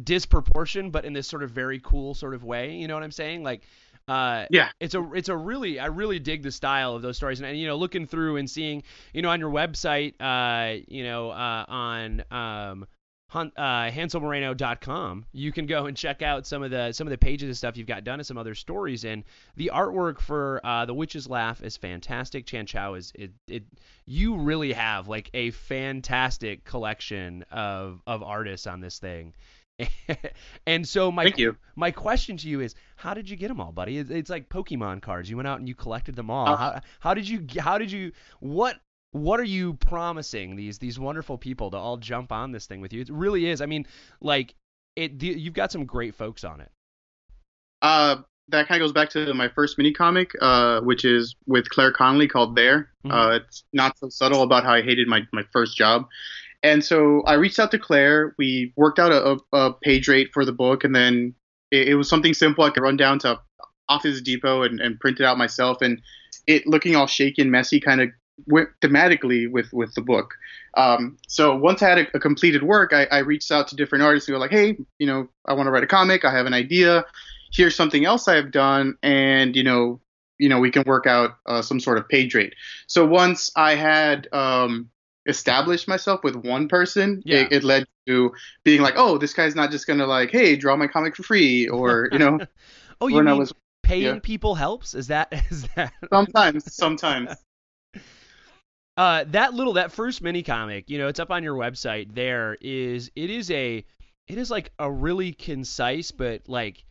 disproportion, 0.00 0.90
but 0.90 1.04
in 1.04 1.12
this 1.12 1.26
sort 1.26 1.42
of 1.42 1.50
very 1.50 1.80
cool 1.80 2.14
sort 2.14 2.34
of 2.34 2.44
way. 2.44 2.74
You 2.74 2.88
know 2.88 2.94
what 2.94 3.02
I'm 3.02 3.10
saying? 3.10 3.42
Like, 3.42 3.62
uh, 4.08 4.46
yeah, 4.50 4.70
it's 4.80 4.94
a 4.94 5.12
it's 5.12 5.28
a 5.28 5.36
really 5.36 5.78
I 5.78 5.86
really 5.86 6.18
dig 6.18 6.42
the 6.42 6.52
style 6.52 6.94
of 6.94 7.02
those 7.02 7.16
stories, 7.16 7.40
and, 7.40 7.48
and 7.48 7.58
you 7.58 7.66
know, 7.66 7.76
looking 7.76 8.06
through 8.06 8.36
and 8.36 8.50
seeing, 8.50 8.82
you 9.12 9.22
know, 9.22 9.30
on 9.30 9.40
your 9.40 9.50
website, 9.50 10.14
uh, 10.20 10.82
you 10.88 11.04
know, 11.04 11.30
uh, 11.30 11.64
on 11.68 12.24
um, 12.30 12.86
Hunt, 13.32 13.54
uh, 13.56 13.88
hanselmoreno.com, 13.90 15.24
you 15.32 15.52
can 15.52 15.64
go 15.64 15.86
and 15.86 15.96
check 15.96 16.20
out 16.20 16.46
some 16.46 16.62
of 16.62 16.70
the 16.70 16.92
some 16.92 17.06
of 17.06 17.10
the 17.10 17.16
pages 17.16 17.48
and 17.48 17.56
stuff 17.56 17.78
you've 17.78 17.86
got 17.86 18.04
done 18.04 18.20
and 18.20 18.26
some 18.26 18.36
other 18.36 18.54
stories. 18.54 19.04
And 19.04 19.24
the 19.56 19.70
artwork 19.72 20.20
for 20.20 20.60
uh, 20.62 20.84
the 20.84 20.92
Witch's 20.92 21.26
Laugh 21.30 21.62
is 21.62 21.78
fantastic. 21.78 22.44
Chan 22.44 22.66
Chow 22.66 22.92
is 22.92 23.10
it, 23.14 23.30
it 23.48 23.62
you 24.04 24.36
really 24.36 24.74
have 24.74 25.08
like 25.08 25.30
a 25.32 25.50
fantastic 25.50 26.64
collection 26.64 27.42
of 27.50 28.02
of 28.06 28.22
artists 28.22 28.66
on 28.66 28.80
this 28.80 28.98
thing. 28.98 29.32
and 30.66 30.86
so 30.86 31.10
my 31.10 31.24
Thank 31.24 31.38
you. 31.38 31.56
my 31.76 31.90
question 31.90 32.36
to 32.38 32.48
you 32.48 32.60
is, 32.60 32.74
how 32.96 33.14
did 33.14 33.28
you 33.28 33.36
get 33.36 33.48
them 33.48 33.60
all, 33.60 33.72
buddy? 33.72 33.98
It's, 33.98 34.10
it's 34.10 34.30
like 34.30 34.48
Pokemon 34.48 35.02
cards. 35.02 35.30
You 35.30 35.36
went 35.36 35.48
out 35.48 35.58
and 35.58 35.68
you 35.68 35.74
collected 35.74 36.14
them 36.14 36.30
all. 36.30 36.48
Uh, 36.48 36.56
how, 36.56 36.80
how 37.00 37.14
did 37.14 37.28
you? 37.28 37.46
How 37.58 37.78
did 37.78 37.90
you? 37.90 38.12
What 38.40 38.80
what 39.12 39.38
are 39.40 39.44
you 39.44 39.74
promising 39.74 40.56
these 40.56 40.78
these 40.78 40.98
wonderful 40.98 41.38
people 41.38 41.70
to 41.70 41.76
all 41.76 41.96
jump 41.96 42.32
on 42.32 42.52
this 42.52 42.66
thing 42.66 42.80
with 42.80 42.92
you? 42.92 43.00
It 43.00 43.10
really 43.10 43.46
is. 43.46 43.60
I 43.60 43.66
mean, 43.66 43.86
like 44.20 44.54
it. 44.96 45.22
You've 45.22 45.54
got 45.54 45.72
some 45.72 45.84
great 45.84 46.14
folks 46.14 46.44
on 46.44 46.60
it. 46.60 46.70
Uh, 47.80 48.16
that 48.48 48.68
kind 48.68 48.80
of 48.80 48.86
goes 48.86 48.92
back 48.92 49.10
to 49.10 49.34
my 49.34 49.48
first 49.48 49.78
mini 49.78 49.92
comic, 49.92 50.30
uh, 50.40 50.80
which 50.80 51.04
is 51.04 51.36
with 51.46 51.68
Claire 51.68 51.92
Connolly 51.92 52.28
called 52.28 52.56
There. 52.56 52.90
Mm-hmm. 53.04 53.10
Uh, 53.10 53.36
it's 53.36 53.64
not 53.72 53.98
so 53.98 54.08
subtle 54.08 54.42
about 54.42 54.64
how 54.64 54.74
I 54.74 54.82
hated 54.82 55.08
my 55.08 55.22
my 55.32 55.42
first 55.52 55.76
job. 55.76 56.06
And 56.62 56.84
so 56.84 57.22
I 57.22 57.34
reached 57.34 57.58
out 57.58 57.70
to 57.72 57.78
Claire. 57.78 58.34
We 58.38 58.72
worked 58.76 58.98
out 58.98 59.10
a, 59.10 59.38
a 59.56 59.72
page 59.72 60.08
rate 60.08 60.30
for 60.32 60.44
the 60.44 60.52
book, 60.52 60.84
and 60.84 60.94
then 60.94 61.34
it, 61.70 61.88
it, 61.88 61.94
was 61.96 62.08
something 62.08 62.34
simple. 62.34 62.64
I 62.64 62.70
could 62.70 62.82
run 62.82 62.96
down 62.96 63.18
to 63.20 63.40
Office 63.88 64.20
Depot 64.20 64.62
and, 64.62 64.80
and 64.80 65.00
print 65.00 65.18
it 65.20 65.24
out 65.24 65.38
myself. 65.38 65.82
And 65.82 66.00
it 66.46 66.66
looking 66.66 66.94
all 66.94 67.06
shaky 67.06 67.42
and 67.42 67.50
messy 67.50 67.80
kind 67.80 68.00
of 68.00 68.10
went 68.46 68.68
thematically 68.80 69.50
with 69.50 69.72
with 69.72 69.94
the 69.94 70.00
book. 70.00 70.34
Um, 70.76 71.18
so 71.28 71.56
once 71.56 71.82
I 71.82 71.88
had 71.88 71.98
a, 71.98 72.06
a 72.14 72.20
completed 72.20 72.62
work, 72.62 72.92
I, 72.92 73.04
I, 73.10 73.18
reached 73.18 73.50
out 73.50 73.68
to 73.68 73.76
different 73.76 74.04
artists 74.04 74.28
and 74.28 74.34
go 74.34 74.38
like, 74.38 74.50
hey, 74.50 74.78
you 74.98 75.06
know, 75.06 75.28
I 75.46 75.52
want 75.52 75.66
to 75.66 75.70
write 75.70 75.84
a 75.84 75.86
comic. 75.88 76.24
I 76.24 76.34
have 76.34 76.46
an 76.46 76.54
idea. 76.54 77.04
Here's 77.52 77.76
something 77.76 78.06
else 78.06 78.28
I've 78.28 78.50
done, 78.50 78.96
and 79.02 79.54
you 79.54 79.62
know, 79.62 80.00
you 80.38 80.48
know, 80.48 80.60
we 80.60 80.70
can 80.70 80.84
work 80.86 81.06
out 81.06 81.32
uh, 81.46 81.60
some 81.60 81.78
sort 81.78 81.98
of 81.98 82.08
page 82.08 82.34
rate. 82.34 82.54
So 82.86 83.06
once 83.06 83.50
I 83.54 83.74
had 83.74 84.28
um, 84.32 84.88
establish 85.26 85.86
myself 85.86 86.22
with 86.24 86.36
one 86.36 86.68
person, 86.68 87.22
yeah. 87.24 87.40
it, 87.40 87.52
it, 87.52 87.64
led 87.64 87.86
to 88.06 88.32
being 88.64 88.80
like, 88.80 88.94
oh, 88.96 89.18
this 89.18 89.32
guy's 89.32 89.54
not 89.54 89.70
just 89.70 89.86
gonna 89.86 90.06
like, 90.06 90.30
hey, 90.30 90.56
draw 90.56 90.76
my 90.76 90.86
comic 90.86 91.16
for 91.16 91.22
free, 91.22 91.68
or 91.68 92.08
you 92.12 92.18
know. 92.18 92.38
oh, 93.00 93.08
you 93.08 93.22
mean 93.22 93.38
was, 93.38 93.52
paying 93.82 94.14
yeah. 94.14 94.20
people 94.22 94.54
helps? 94.54 94.94
Is 94.94 95.08
that 95.08 95.32
is 95.50 95.66
that? 95.76 95.92
sometimes, 96.10 96.74
sometimes. 96.74 97.30
Uh, 98.94 99.24
that 99.28 99.54
little 99.54 99.72
that 99.72 99.90
first 99.90 100.20
mini 100.20 100.42
comic, 100.42 100.90
you 100.90 100.98
know, 100.98 101.08
it's 101.08 101.18
up 101.18 101.30
on 101.30 101.42
your 101.42 101.54
website. 101.54 102.14
There 102.14 102.58
is 102.60 103.10
it 103.16 103.30
is 103.30 103.50
a 103.50 103.86
it 104.28 104.38
is 104.38 104.50
like 104.50 104.70
a 104.78 104.92
really 104.92 105.32
concise 105.32 106.10
but 106.10 106.46
like 106.46 106.84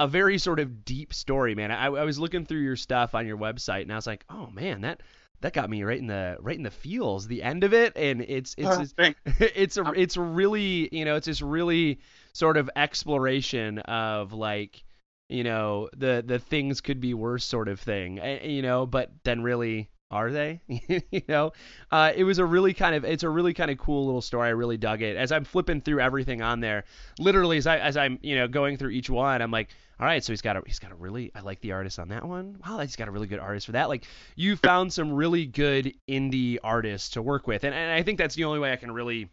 a 0.00 0.08
very 0.08 0.38
sort 0.38 0.58
of 0.58 0.84
deep 0.84 1.14
story, 1.14 1.54
man. 1.54 1.70
I, 1.70 1.86
I 1.86 2.02
was 2.02 2.18
looking 2.18 2.44
through 2.44 2.62
your 2.62 2.74
stuff 2.74 3.14
on 3.14 3.28
your 3.28 3.38
website 3.38 3.82
and 3.82 3.92
I 3.92 3.94
was 3.94 4.08
like, 4.08 4.24
oh 4.28 4.48
man, 4.48 4.80
that 4.80 5.02
that 5.42 5.52
got 5.52 5.68
me 5.68 5.82
right 5.82 5.98
in 5.98 6.06
the 6.06 6.36
right 6.40 6.56
in 6.56 6.62
the 6.62 6.70
feels. 6.70 7.26
The 7.26 7.42
end 7.42 7.64
of 7.64 7.74
it, 7.74 7.96
and 7.96 8.22
it's 8.22 8.54
it's 8.56 8.94
oh, 8.98 9.12
it's 9.26 9.76
a 9.76 9.92
it's 9.94 10.16
really 10.16 10.88
you 10.90 11.04
know 11.04 11.16
it's 11.16 11.26
this 11.26 11.42
really 11.42 12.00
sort 12.32 12.56
of 12.56 12.70
exploration 12.74 13.78
of 13.80 14.32
like 14.32 14.82
you 15.28 15.44
know 15.44 15.88
the 15.96 16.22
the 16.26 16.38
things 16.38 16.80
could 16.80 17.00
be 17.00 17.14
worse 17.14 17.44
sort 17.44 17.68
of 17.68 17.80
thing 17.80 18.18
eh, 18.20 18.46
you 18.46 18.62
know 18.62 18.86
but 18.86 19.10
then 19.24 19.42
really 19.42 19.88
are 20.12 20.30
they? 20.30 20.60
You 21.10 21.22
know? 21.28 21.52
Uh, 21.90 22.12
it 22.14 22.24
was 22.24 22.38
a 22.38 22.44
really 22.44 22.74
kind 22.74 22.94
of 22.94 23.04
it's 23.04 23.22
a 23.22 23.28
really 23.28 23.54
kind 23.54 23.70
of 23.70 23.78
cool 23.78 24.04
little 24.06 24.22
story. 24.22 24.48
I 24.48 24.50
really 24.50 24.76
dug 24.76 25.02
it. 25.02 25.16
As 25.16 25.32
i'm 25.32 25.44
flipping 25.44 25.80
through 25.80 26.00
everything 26.00 26.42
on 26.42 26.60
there 26.60 26.84
literally 27.18 27.56
as, 27.56 27.66
I, 27.66 27.78
as 27.78 27.96
i'm 27.96 28.18
you 28.22 28.36
know 28.36 28.48
going 28.48 28.76
through 28.76 28.90
each 28.90 29.10
one 29.10 29.42
i'm 29.42 29.50
like 29.50 29.68
all 29.98 30.06
right 30.06 30.22
so 30.22 30.32
he's 30.32 30.42
got 30.42 30.56
a 30.56 30.62
he's 30.66 30.78
got 30.78 30.92
a 30.92 30.94
really 30.94 31.32
i 31.34 31.40
like 31.40 31.60
the 31.60 31.72
artist 31.72 31.98
on 31.98 32.08
that 32.08 32.24
one. 32.24 32.58
Wow 32.66 32.78
he's 32.78 32.96
got 32.96 33.08
a 33.08 33.10
really 33.10 33.26
good 33.26 33.38
artist 33.38 33.66
for 33.66 33.72
that. 33.72 33.88
Like 33.88 34.04
you 34.36 34.56
found 34.56 34.92
some 34.92 35.12
really 35.12 35.46
good 35.46 35.94
indie 36.08 36.58
artists 36.62 37.10
to 37.10 37.22
work 37.22 37.46
with. 37.46 37.64
And, 37.64 37.74
and 37.74 37.92
i 37.92 38.02
think 38.02 38.18
that's 38.18 38.34
the 38.34 38.44
only 38.44 38.58
way 38.58 38.72
i 38.72 38.76
can 38.76 38.90
really 38.90 39.30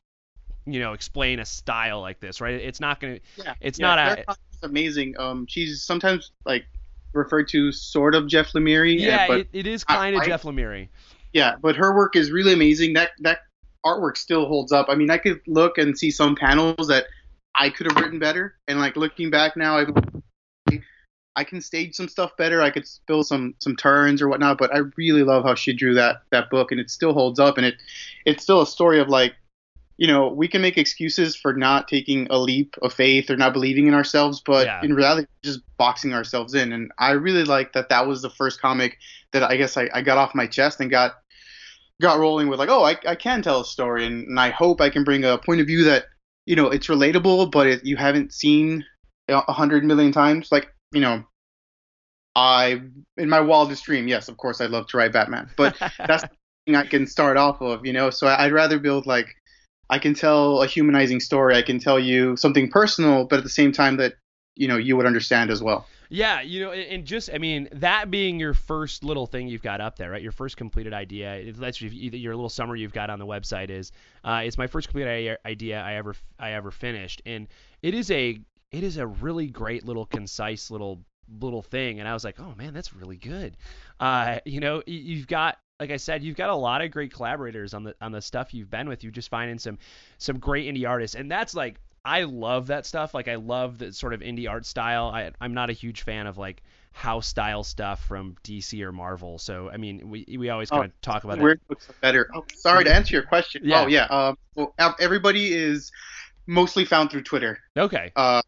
you 0.66 0.80
know 0.80 0.94
explain 0.94 1.40
a 1.40 1.46
style 1.46 2.02
like 2.02 2.20
this 2.20 2.42
right? 2.42 2.56
It's 2.56 2.80
not 2.80 3.00
gonna 3.00 3.20
Yeah, 3.38 3.54
it's 3.62 3.80
yeah, 3.80 3.88
not 3.88 4.00
a 4.00 4.14
Claire 4.14 4.24
Fox 4.26 4.40
is 4.54 4.60
amazing. 4.64 5.16
Um, 5.20 5.46
she's 5.48 5.84
sometimes 5.84 6.32
like 6.46 6.66
referred 7.14 7.48
to 7.50 7.72
sort 7.72 8.16
of 8.16 8.28
Jeff 8.28 8.54
Lemire. 8.54 9.00
yeah 9.00 9.24
uh, 9.24 9.28
but 9.28 9.40
it, 9.40 9.50
it 9.54 9.68
is 9.68 9.84
kind 9.84 10.16
of 10.16 10.24
jeff 10.24 10.44
lemire 10.44 10.88
yeah, 11.34 11.56
but 11.62 11.76
her 11.76 11.96
work 11.96 12.16
is 12.16 12.32
really 12.32 12.54
amazing. 12.54 12.94
That 12.94 13.12
that 13.20 13.40
artwork 13.86 14.18
still 14.18 14.48
holds 14.48 14.72
up. 14.72 14.88
I 14.90 14.96
mean, 14.96 15.10
I 15.10 15.18
could 15.18 15.42
look 15.48 15.78
and 15.78 15.98
see 15.98 16.12
some 16.12 16.36
panels 16.36 16.88
that 16.88 17.06
I 17.56 17.70
could 17.70 17.92
have 17.92 18.02
written 18.02 18.20
better, 18.20 18.56
and 18.68 18.80
like 18.80 18.96
looking 18.96 19.30
back 19.30 19.56
now, 19.56 19.78
I 19.78 19.86
I 21.36 21.44
can 21.44 21.62
stage 21.62 21.96
some 21.96 22.08
stuff 22.08 22.36
better. 22.38 22.62
I 22.62 22.72
could 22.72 22.88
spill 22.88 23.24
some 23.24 23.54
some 23.60 23.76
turns 23.76 24.22
or 24.22 24.28
whatnot. 24.28 24.58
But 24.58 24.74
I 24.74 24.80
really 24.98 25.24
love 25.24 25.44
how 25.44 25.56
she 25.56 25.74
drew 25.74 25.94
that 25.96 26.24
that 26.32 26.50
book, 26.50 26.72
and 26.72 26.80
it 26.80 26.90
still 26.90 27.14
holds 27.14 27.40
up, 27.40 27.58
and 27.58 27.66
it 27.66 27.76
it's 28.26 28.44
still 28.44 28.62
a 28.62 28.68
story 28.68 29.00
of 29.00 29.08
like. 29.08 29.36
You 30.00 30.08
know, 30.08 30.30
we 30.30 30.48
can 30.48 30.62
make 30.62 30.78
excuses 30.78 31.36
for 31.36 31.54
not 31.54 31.90
taking 31.90 32.26
a 32.30 32.40
leap 32.40 32.76
of 32.82 32.94
faith 32.94 33.30
or 33.30 33.36
not 33.36 33.52
believing 33.52 33.88
in 33.88 33.94
ourselves, 33.94 34.42
but 34.46 34.66
Yeah. 34.66 34.82
in 34.82 34.96
reality, 34.96 35.28
just 35.44 35.60
boxing 35.78 36.14
ourselves 36.14 36.54
in. 36.54 36.72
And 36.72 36.90
I 36.98 37.12
really 37.12 37.44
like 37.44 37.74
that. 37.74 37.90
That 37.90 38.08
was 38.08 38.22
the 38.22 38.30
first 38.30 38.62
comic 38.62 38.98
that 39.34 39.44
I 39.44 39.58
guess 39.58 39.76
I, 39.76 39.90
I 39.94 40.02
got 40.02 40.18
off 40.18 40.34
my 40.34 40.48
chest 40.48 40.80
and 40.80 40.90
got 40.90 41.16
got 42.02 42.18
rolling 42.18 42.48
with 42.48 42.60
like, 42.60 42.70
oh, 42.70 42.84
I, 42.86 42.98
I 43.06 43.16
can 43.16 43.42
tell 43.42 43.60
a 43.60 43.66
story, 43.66 44.06
and, 44.06 44.26
and 44.26 44.40
I 44.40 44.52
hope 44.52 44.80
I 44.80 44.90
can 44.90 45.04
bring 45.04 45.26
a 45.26 45.38
point 45.38 45.60
of 45.60 45.68
view 45.68 45.84
that 45.84 46.06
you 46.46 46.56
know 46.56 46.68
it's 46.70 46.88
relatable, 46.88 47.52
but 47.52 47.68
it, 47.68 47.86
you 47.86 47.98
haven't 47.98 48.34
seen 48.34 48.86
a 49.28 49.52
hundred 49.52 49.84
million 49.84 50.14
times. 50.14 50.50
Like 50.50 50.74
you 50.94 51.02
know, 51.02 51.26
I 52.36 52.82
in 53.18 53.30
my 53.30 53.42
wildest 53.42 53.84
dream, 53.84 54.08
yes, 54.08 54.30
of 54.30 54.38
course, 54.38 54.62
I'd 54.62 54.70
love 54.70 54.88
to 54.88 54.98
write 54.98 55.12
Batman, 55.12 55.50
but 55.58 55.76
that's 55.98 56.24
the 56.24 56.30
thing 56.66 56.76
I 56.76 56.86
can 56.86 57.06
start 57.06 57.36
off 57.36 57.62
of, 57.62 57.86
you 57.86 57.92
know. 57.92 58.10
So 58.10 58.28
I'd 58.28 58.54
rather 58.54 58.80
build 58.80 59.06
like 59.06 59.36
I 59.90 60.00
can 60.00 60.14
tell 60.14 60.62
a 60.62 60.68
humanizing 60.68 61.20
story. 61.20 61.56
I 61.56 61.62
can 61.62 61.80
tell 61.80 62.00
you 62.00 62.38
something 62.38 62.70
personal, 62.70 63.26
but 63.26 63.38
at 63.38 63.44
the 63.44 63.50
same 63.50 63.72
time 63.72 63.98
that 63.98 64.14
you 64.56 64.68
know 64.68 64.78
you 64.78 64.98
would 64.98 65.06
understand 65.06 65.50
as 65.50 65.62
well. 65.62 65.88
Yeah, 66.12 66.42
you 66.42 66.62
know, 66.62 66.72
and 66.72 67.06
just 67.06 67.30
I 67.32 67.38
mean 67.38 67.70
that 67.74 68.10
being 68.10 68.40
your 68.40 68.56
first 68.56 69.04
little 69.04 69.28
thing 69.28 69.48
you've 69.48 69.62
got 69.62 69.80
up 69.80 69.96
there, 69.96 70.10
right? 70.10 70.22
Your 70.22 70.32
first 70.32 70.58
completed 70.58 70.94
idea. 70.94 71.52
That's 71.54 71.80
your 71.82 71.92
your 71.92 72.36
little 72.36 72.50
summary 72.50 72.82
you've 72.82 72.94
got 72.94 73.10
on 73.10 73.20
the 73.20 73.28
website 73.28 73.70
is. 73.70 73.92
Uh, 74.24 74.42
it's 74.44 74.58
my 74.58 74.68
first 74.68 74.88
completed 74.88 75.38
idea 75.46 75.82
I 75.82 75.96
ever 75.96 76.16
I 76.40 76.52
ever 76.52 76.72
finished, 76.72 77.22
and 77.26 77.48
it 77.84 77.94
is 77.94 78.10
a 78.10 78.40
it 78.72 78.84
is 78.84 78.98
a 78.98 79.06
really 79.06 79.48
great 79.48 79.86
little 79.86 80.06
concise 80.06 80.72
little 80.72 81.00
little 81.40 81.62
thing. 81.62 82.00
And 82.00 82.08
I 82.08 82.14
was 82.14 82.24
like, 82.24 82.40
oh 82.40 82.56
man, 82.58 82.74
that's 82.74 82.94
really 82.94 83.18
good. 83.18 83.56
Uh, 84.00 84.40
you 84.46 84.60
know, 84.60 84.82
you've 84.88 85.28
got 85.28 85.60
like 85.80 85.92
I 85.92 85.98
said, 85.98 86.24
you've 86.24 86.36
got 86.36 86.50
a 86.50 86.56
lot 86.56 86.82
of 86.82 86.92
great 86.92 87.14
collaborators 87.14 87.74
on 87.74 87.84
the 87.84 87.96
on 88.02 88.12
the 88.12 88.22
stuff 88.22 88.54
you've 88.54 88.70
been 88.70 88.90
with. 88.90 89.04
You 89.04 89.12
just 89.12 89.30
finding 89.30 89.60
some 89.60 89.78
some 90.18 90.40
great 90.40 90.74
indie 90.74 90.88
artists, 90.88 91.16
and 91.16 91.32
that's 91.32 91.54
like 91.54 91.80
I 92.04 92.24
love 92.24 92.68
that 92.68 92.86
stuff. 92.86 93.14
Like 93.14 93.28
I 93.28 93.36
love 93.36 93.78
the 93.78 93.94
sort 93.94 94.14
of 94.14 94.22
indie 94.22 94.50
art 94.50 94.66
style. 94.66 95.08
I 95.08 95.32
I'm 95.40 95.54
not 95.54 95.70
a 95.70 95.74
huge 95.74 96.04
fan 96.04 96.28
of 96.28 96.38
like 96.38 96.64
house 96.92 97.28
style 97.28 97.64
stuff 97.64 98.04
from 98.06 98.36
DC 98.44 98.82
or 98.82 98.92
Marvel. 98.92 99.38
So 99.38 99.70
I 99.70 99.78
mean, 99.78 100.10
we 100.10 100.38
we 100.38 100.50
always 100.50 100.70
kind 100.70 100.86
of 100.86 101.02
talk 101.02 101.24
about 101.24 101.38
that. 101.40 101.60
Looks 101.70 101.88
better. 102.02 102.30
Oh, 102.36 102.44
sorry 102.56 102.84
to 102.84 102.94
answer 102.94 103.16
your 103.16 103.24
question. 103.24 103.62
Yeah. 103.64 103.84
Oh 103.84 103.88
yeah. 103.88 104.06
Um, 104.06 104.38
well, 104.56 104.76
everybody 105.00 105.54
is 105.54 105.92
mostly 106.46 106.84
found 106.84 107.12
through 107.12 107.24
Twitter. 107.24 107.60
Okay. 107.78 108.12
Uh, 108.16 108.42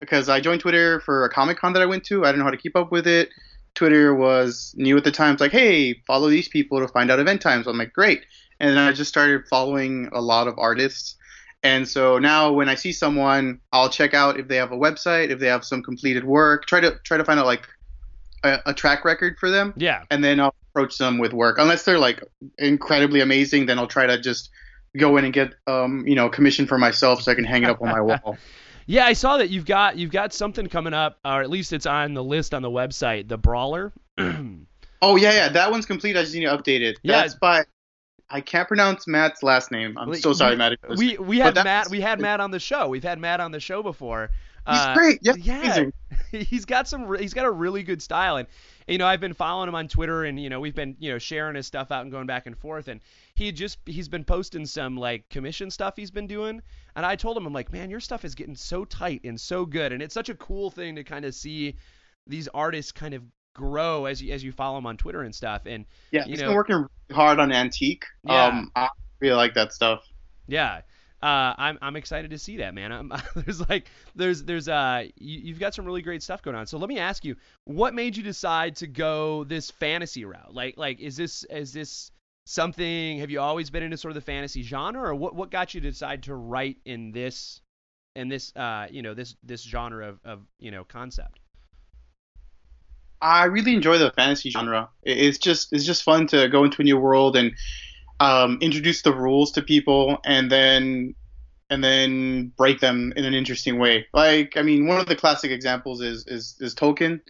because 0.00 0.28
I 0.28 0.40
joined 0.40 0.60
Twitter 0.60 1.00
for 1.00 1.24
a 1.24 1.30
Comic 1.30 1.58
Con 1.58 1.72
that 1.72 1.82
I 1.82 1.86
went 1.86 2.04
to. 2.04 2.24
I 2.24 2.28
didn't 2.28 2.40
know 2.40 2.44
how 2.44 2.50
to 2.50 2.56
keep 2.56 2.76
up 2.76 2.92
with 2.92 3.06
it. 3.06 3.30
Twitter 3.76 4.12
was 4.14 4.74
new 4.76 4.96
at 4.96 5.04
the 5.04 5.12
time. 5.12 5.34
It's 5.34 5.40
like, 5.40 5.52
hey, 5.52 5.94
follow 6.06 6.28
these 6.28 6.48
people 6.48 6.80
to 6.80 6.88
find 6.88 7.10
out 7.10 7.20
event 7.20 7.40
times. 7.40 7.68
I'm 7.68 7.78
like, 7.78 7.92
great. 7.92 8.24
And 8.58 8.70
then 8.70 8.78
I 8.78 8.90
just 8.92 9.08
started 9.08 9.46
following 9.48 10.08
a 10.12 10.20
lot 10.20 10.48
of 10.48 10.58
artists. 10.58 11.14
And 11.62 11.86
so 11.86 12.18
now 12.18 12.52
when 12.52 12.68
I 12.68 12.74
see 12.74 12.92
someone, 12.92 13.60
I'll 13.72 13.88
check 13.90 14.14
out 14.14 14.38
if 14.40 14.48
they 14.48 14.56
have 14.56 14.72
a 14.72 14.76
website, 14.76 15.30
if 15.30 15.38
they 15.38 15.46
have 15.46 15.64
some 15.64 15.82
completed 15.82 16.24
work, 16.24 16.66
try 16.66 16.80
to 16.80 16.98
try 17.04 17.16
to 17.16 17.24
find 17.24 17.38
out 17.38 17.46
like 17.46 17.68
a, 18.44 18.58
a 18.66 18.74
track 18.74 19.04
record 19.04 19.36
for 19.38 19.50
them, 19.50 19.74
Yeah. 19.76 20.02
and 20.10 20.22
then 20.24 20.40
I'll 20.40 20.54
approach 20.70 20.96
them 20.98 21.18
with 21.18 21.32
work. 21.32 21.58
Unless 21.58 21.84
they're 21.84 21.98
like 21.98 22.22
incredibly 22.58 23.20
amazing, 23.20 23.66
then 23.66 23.78
I'll 23.78 23.86
try 23.86 24.06
to 24.06 24.18
just 24.20 24.50
go 24.96 25.16
in 25.16 25.24
and 25.24 25.34
get 25.34 25.54
um, 25.66 26.06
you 26.06 26.14
know, 26.14 26.28
commission 26.28 26.66
for 26.66 26.78
myself 26.78 27.22
so 27.22 27.32
I 27.32 27.34
can 27.34 27.44
hang 27.44 27.62
it 27.64 27.70
up 27.70 27.82
on 27.82 27.88
my 27.88 28.00
wall. 28.00 28.38
Yeah, 28.86 29.04
I 29.04 29.12
saw 29.14 29.36
that 29.38 29.50
you've 29.50 29.66
got 29.66 29.96
you've 29.98 30.12
got 30.12 30.32
something 30.32 30.66
coming 30.68 30.94
up, 30.94 31.18
or 31.24 31.42
at 31.42 31.50
least 31.50 31.72
it's 31.72 31.86
on 31.86 32.14
the 32.14 32.22
list 32.24 32.54
on 32.54 32.62
the 32.62 32.70
website, 32.70 33.28
the 33.28 33.38
Brawler. 33.38 33.92
Oh 35.02 35.16
yeah, 35.16 35.32
yeah, 35.32 35.48
that 35.50 35.70
one's 35.70 35.84
complete. 35.84 36.16
I 36.16 36.22
just 36.22 36.34
need 36.34 36.46
to 36.46 36.56
update 36.56 36.80
it. 36.80 36.98
Yeah. 37.02 37.20
That's 37.20 37.34
by 37.34 37.64
I 38.30 38.40
can't 38.40 38.66
pronounce 38.66 39.06
Matt's 39.06 39.42
last 39.42 39.70
name. 39.70 39.96
I'm 39.98 40.14
so 40.14 40.32
sorry, 40.32 40.52
we- 40.52 40.56
Matt. 40.56 40.72
if 40.72 40.82
it 40.84 40.88
was- 40.88 40.98
we 40.98 41.18
we 41.18 41.38
had 41.38 41.54
Matt 41.54 41.90
we 41.90 42.00
had 42.00 42.18
Matt 42.18 42.40
on 42.40 42.50
the 42.50 42.58
show. 42.58 42.88
We've 42.88 43.04
had 43.04 43.18
Matt 43.18 43.40
on 43.40 43.50
the 43.52 43.60
show 43.60 43.82
before. 43.82 44.30
He's 44.66 44.78
Uh, 44.78 44.94
great. 44.94 45.18
Yeah, 45.22 45.34
yeah, 45.36 45.60
amazing. 45.60 45.92
he's 46.32 46.64
got 46.64 46.88
some. 46.88 47.14
He's 47.18 47.34
got 47.34 47.44
a 47.44 47.50
really 47.50 47.82
good 47.82 48.00
style, 48.00 48.36
and 48.38 48.48
you 48.86 48.98
know 48.98 49.06
I've 49.06 49.20
been 49.20 49.34
following 49.34 49.68
him 49.68 49.74
on 49.74 49.88
Twitter, 49.88 50.24
and 50.24 50.38
you 50.40 50.48
know 50.48 50.60
we've 50.60 50.74
been 50.74 50.96
you 50.98 51.10
know 51.12 51.18
sharing 51.18 51.56
his 51.56 51.66
stuff 51.66 51.90
out 51.90 52.02
and 52.02 52.10
going 52.12 52.26
back 52.26 52.46
and 52.46 52.56
forth, 52.56 52.88
and 52.88 53.00
he 53.34 53.52
just 53.52 53.78
he's 53.86 54.08
been 54.08 54.24
posting 54.24 54.66
some 54.66 54.96
like 54.96 55.28
commission 55.28 55.70
stuff 55.70 55.94
he's 55.96 56.10
been 56.10 56.26
doing, 56.26 56.62
and 56.94 57.04
I 57.06 57.16
told 57.16 57.36
him 57.36 57.46
I'm 57.46 57.52
like, 57.52 57.72
man, 57.72 57.90
your 57.90 58.00
stuff 58.00 58.24
is 58.24 58.34
getting 58.34 58.54
so 58.56 58.84
tight 58.84 59.22
and 59.24 59.40
so 59.40 59.66
good, 59.66 59.92
and 59.92 60.02
it's 60.02 60.14
such 60.14 60.28
a 60.28 60.34
cool 60.34 60.70
thing 60.70 60.96
to 60.96 61.04
kind 61.04 61.24
of 61.24 61.34
see 61.34 61.76
these 62.26 62.48
artists 62.48 62.92
kind 62.92 63.14
of 63.14 63.22
grow 63.54 64.04
as 64.04 64.22
you 64.22 64.32
as 64.32 64.44
you 64.44 64.52
follow 64.52 64.76
them 64.78 64.86
on 64.86 64.96
Twitter 64.96 65.22
and 65.22 65.34
stuff, 65.34 65.62
and 65.66 65.84
Yeah, 66.10 66.24
you 66.24 66.32
he's 66.32 66.40
know- 66.40 66.48
been 66.48 66.56
working 66.56 66.86
hard 67.12 67.38
on 67.40 67.52
Antique. 67.52 68.04
Yeah. 68.24 68.44
Um, 68.46 68.70
I 68.76 68.88
really 69.20 69.36
like 69.36 69.54
that 69.54 69.72
stuff. 69.72 70.04
Yeah. 70.46 70.82
Uh, 71.22 71.54
I'm 71.56 71.78
I'm 71.80 71.96
excited 71.96 72.30
to 72.30 72.38
see 72.38 72.58
that, 72.58 72.74
man. 72.74 72.92
I'm, 72.92 73.12
there's 73.34 73.66
like 73.68 73.90
there's 74.14 74.44
there's 74.44 74.68
uh 74.68 75.04
you, 75.16 75.40
you've 75.44 75.58
got 75.58 75.74
some 75.74 75.86
really 75.86 76.02
great 76.02 76.22
stuff 76.22 76.42
going 76.42 76.56
on. 76.56 76.66
So 76.66 76.78
let 76.78 76.88
me 76.88 76.98
ask 76.98 77.24
you, 77.24 77.36
what 77.64 77.94
made 77.94 78.16
you 78.16 78.22
decide 78.22 78.76
to 78.76 78.86
go 78.86 79.44
this 79.44 79.70
fantasy 79.70 80.24
route? 80.24 80.54
Like 80.54 80.76
like 80.76 81.00
is 81.00 81.16
this 81.16 81.44
is 81.44 81.72
this 81.72 82.10
something? 82.44 83.18
Have 83.18 83.30
you 83.30 83.40
always 83.40 83.70
been 83.70 83.82
into 83.82 83.96
sort 83.96 84.10
of 84.10 84.14
the 84.16 84.20
fantasy 84.20 84.62
genre, 84.62 85.10
or 85.10 85.14
what 85.14 85.34
what 85.34 85.50
got 85.50 85.72
you 85.72 85.80
to 85.80 85.90
decide 85.90 86.24
to 86.24 86.34
write 86.34 86.76
in 86.84 87.12
this 87.12 87.62
in 88.14 88.28
this 88.28 88.54
uh 88.54 88.86
you 88.90 89.00
know 89.02 89.14
this 89.14 89.36
this 89.42 89.62
genre 89.62 90.10
of 90.10 90.20
of 90.24 90.40
you 90.58 90.70
know 90.70 90.84
concept? 90.84 91.40
I 93.22 93.44
really 93.44 93.74
enjoy 93.74 93.96
the 93.96 94.10
fantasy 94.10 94.50
genre. 94.50 94.90
It's 95.02 95.38
just 95.38 95.72
it's 95.72 95.84
just 95.84 96.02
fun 96.02 96.26
to 96.28 96.48
go 96.48 96.64
into 96.64 96.82
a 96.82 96.84
new 96.84 96.98
world 96.98 97.36
and 97.36 97.52
um, 98.20 98.58
introduce 98.60 99.02
the 99.02 99.14
rules 99.14 99.52
to 99.52 99.62
people, 99.62 100.18
and 100.24 100.50
then 100.50 101.14
and 101.70 101.82
then 101.82 102.52
break 102.56 102.80
them 102.80 103.12
in 103.16 103.24
an 103.24 103.34
interesting 103.34 103.78
way. 103.78 104.06
Like 104.14 104.56
I 104.56 104.62
mean, 104.62 104.86
one 104.86 105.00
of 105.00 105.06
the 105.06 105.16
classic 105.16 105.50
examples 105.50 106.00
is 106.00 106.26
is 106.26 106.56
is 106.60 106.74
Tolkien, 106.74 107.20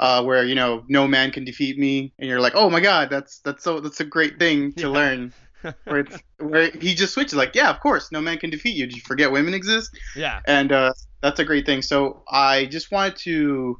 uh, 0.00 0.22
where 0.22 0.44
you 0.44 0.54
know 0.54 0.84
no 0.88 1.06
man 1.08 1.30
can 1.30 1.44
defeat 1.44 1.78
me, 1.78 2.12
and 2.18 2.28
you're 2.28 2.40
like, 2.40 2.54
oh 2.54 2.70
my 2.70 2.80
god, 2.80 3.10
that's 3.10 3.40
that's 3.40 3.64
so 3.64 3.80
that's 3.80 4.00
a 4.00 4.04
great 4.04 4.38
thing 4.38 4.72
to 4.74 4.82
Yeah. 4.82 4.88
learn. 4.88 5.32
Where 5.84 6.00
it's 6.00 6.22
where 6.38 6.70
he 6.70 6.94
just 6.94 7.14
switches 7.14 7.34
like, 7.34 7.54
yeah, 7.56 7.70
of 7.70 7.80
course, 7.80 8.12
no 8.12 8.20
man 8.20 8.38
can 8.38 8.50
defeat 8.50 8.76
you. 8.76 8.86
Did 8.86 8.94
you 8.94 9.02
forget 9.02 9.32
women 9.32 9.52
exist? 9.54 9.90
yeah. 10.14 10.40
and 10.46 10.70
uh, 10.70 10.92
that's 11.22 11.40
a 11.40 11.44
great 11.44 11.66
thing. 11.66 11.82
So 11.82 12.22
I 12.30 12.66
just 12.66 12.92
wanted 12.92 13.16
to 13.24 13.76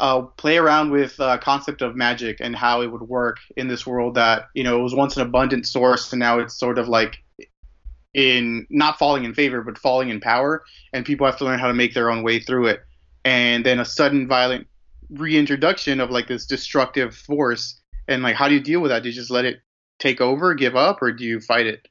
uh, 0.00 0.22
play 0.22 0.56
around 0.56 0.90
with 0.90 1.20
uh, 1.20 1.36
concept 1.38 1.82
of 1.82 1.94
magic 1.94 2.38
and 2.40 2.56
how 2.56 2.80
it 2.80 2.86
would 2.86 3.02
work 3.02 3.36
in 3.58 3.68
this 3.68 3.86
world 3.86 4.14
that 4.14 4.46
you 4.54 4.64
know 4.64 4.80
it 4.80 4.82
was 4.82 4.94
once 4.94 5.16
an 5.16 5.22
abundant 5.22 5.66
source 5.66 6.10
and 6.12 6.18
now 6.18 6.38
it's 6.38 6.58
sort 6.58 6.78
of 6.78 6.88
like 6.88 7.18
in 8.14 8.66
not 8.70 8.98
falling 8.98 9.24
in 9.24 9.34
favor 9.34 9.62
but 9.62 9.76
falling 9.76 10.08
in 10.08 10.18
power, 10.18 10.64
and 10.94 11.04
people 11.04 11.26
have 11.26 11.36
to 11.36 11.44
learn 11.44 11.58
how 11.58 11.68
to 11.68 11.74
make 11.74 11.92
their 11.92 12.10
own 12.10 12.22
way 12.22 12.40
through 12.40 12.66
it. 12.68 12.80
And 13.26 13.64
then 13.64 13.78
a 13.78 13.84
sudden 13.84 14.26
violent 14.26 14.66
reintroduction 15.10 16.00
of 16.00 16.10
like 16.10 16.28
this 16.28 16.46
destructive 16.46 17.14
force, 17.14 17.78
and 18.08 18.22
like 18.22 18.36
how 18.36 18.48
do 18.48 18.54
you 18.54 18.60
deal 18.60 18.80
with 18.80 18.90
that? 18.90 19.02
Do 19.02 19.10
you 19.10 19.14
just 19.14 19.30
let 19.30 19.44
it 19.44 19.60
take 19.98 20.22
over, 20.22 20.54
give 20.54 20.76
up, 20.76 21.02
or 21.02 21.12
do 21.12 21.24
you 21.24 21.40
fight 21.40 21.66
it? 21.66 21.86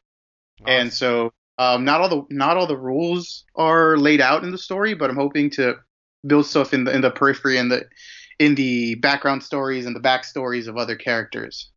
And 0.65 0.91
so 0.91 1.31
um, 1.59 1.85
not 1.85 2.01
all 2.01 2.09
the 2.09 2.25
not 2.31 2.57
all 2.57 2.65
the 2.65 2.75
rules 2.75 3.45
are 3.55 3.97
laid 3.97 4.19
out 4.19 4.43
in 4.43 4.51
the 4.51 4.57
story, 4.57 4.95
but 4.95 5.11
I'm 5.11 5.15
hoping 5.15 5.51
to 5.51 5.75
build 6.25 6.45
stuff 6.45 6.73
in 6.73 6.83
the 6.83 6.93
in 6.93 7.01
the 7.01 7.11
periphery 7.11 7.57
and 7.57 7.71
the 7.71 7.85
in 8.39 8.55
the 8.55 8.95
background 8.95 9.43
stories 9.43 9.85
and 9.85 9.95
the 9.95 9.99
backstories 9.99 10.67
of 10.67 10.77
other 10.77 10.95
characters. 10.95 11.69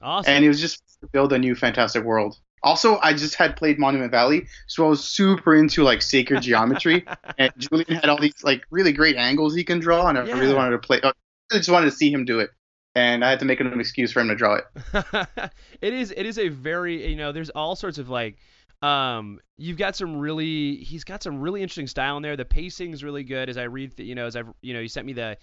awesome. 0.00 0.32
And 0.32 0.44
it 0.44 0.48
was 0.48 0.60
just 0.60 0.82
to 1.00 1.08
build 1.12 1.32
a 1.32 1.38
new 1.38 1.54
fantastic 1.54 2.04
world. 2.04 2.36
Also, 2.62 2.98
I 3.00 3.12
just 3.12 3.34
had 3.34 3.56
played 3.56 3.78
Monument 3.78 4.10
Valley, 4.10 4.46
so 4.66 4.86
I 4.86 4.88
was 4.88 5.04
super 5.04 5.54
into 5.54 5.82
like 5.84 6.02
sacred 6.02 6.42
geometry, 6.42 7.04
and 7.38 7.52
Julian 7.58 7.94
had 8.00 8.08
all 8.08 8.18
these 8.20 8.42
like 8.42 8.62
really 8.70 8.92
great 8.92 9.16
angles 9.16 9.54
he 9.54 9.62
can 9.62 9.78
draw, 9.78 10.08
and 10.08 10.18
I 10.18 10.24
Yeah. 10.24 10.38
really 10.38 10.54
wanted 10.54 10.70
to 10.72 10.78
play. 10.78 11.00
I 11.04 11.12
just 11.52 11.68
wanted 11.68 11.86
to 11.90 11.96
see 11.96 12.10
him 12.10 12.24
do 12.24 12.40
it, 12.40 12.50
and 12.94 13.24
I 13.24 13.30
had 13.30 13.38
to 13.40 13.44
make 13.44 13.60
an 13.60 13.78
excuse 13.78 14.10
for 14.10 14.20
him 14.20 14.28
to 14.28 14.34
draw 14.34 14.56
it. 14.56 14.64
it 15.80 15.92
is 15.94 16.12
it 16.16 16.26
is 16.26 16.38
a 16.38 16.48
very 16.48 17.08
you 17.08 17.16
know 17.16 17.30
there's 17.30 17.50
all 17.50 17.76
sorts 17.76 17.98
of 17.98 18.08
like 18.08 18.38
um 18.82 19.38
you've 19.56 19.78
got 19.78 19.96
some 19.96 20.16
really 20.18 20.76
he's 20.76 21.04
got 21.04 21.22
some 21.22 21.40
really 21.40 21.62
interesting 21.62 21.86
style 21.86 22.16
in 22.16 22.22
there. 22.22 22.36
The 22.36 22.44
pacing's 22.44 23.02
really 23.02 23.24
good 23.24 23.48
as 23.48 23.56
i 23.56 23.62
read 23.64 23.96
th- 23.96 24.08
you 24.08 24.14
know 24.14 24.26
as 24.26 24.36
i've 24.36 24.48
you 24.60 24.74
know 24.74 24.80
you 24.80 24.88
sent 24.88 25.06
me 25.06 25.12
the 25.14 25.36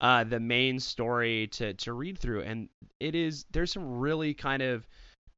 uh 0.00 0.24
the 0.24 0.40
main 0.40 0.80
story 0.80 1.46
to 1.48 1.74
to 1.74 1.92
read 1.92 2.18
through 2.18 2.42
and 2.42 2.68
it 2.98 3.14
is 3.14 3.44
there's 3.52 3.72
some 3.72 3.98
really 4.00 4.34
kind 4.34 4.62
of 4.62 4.88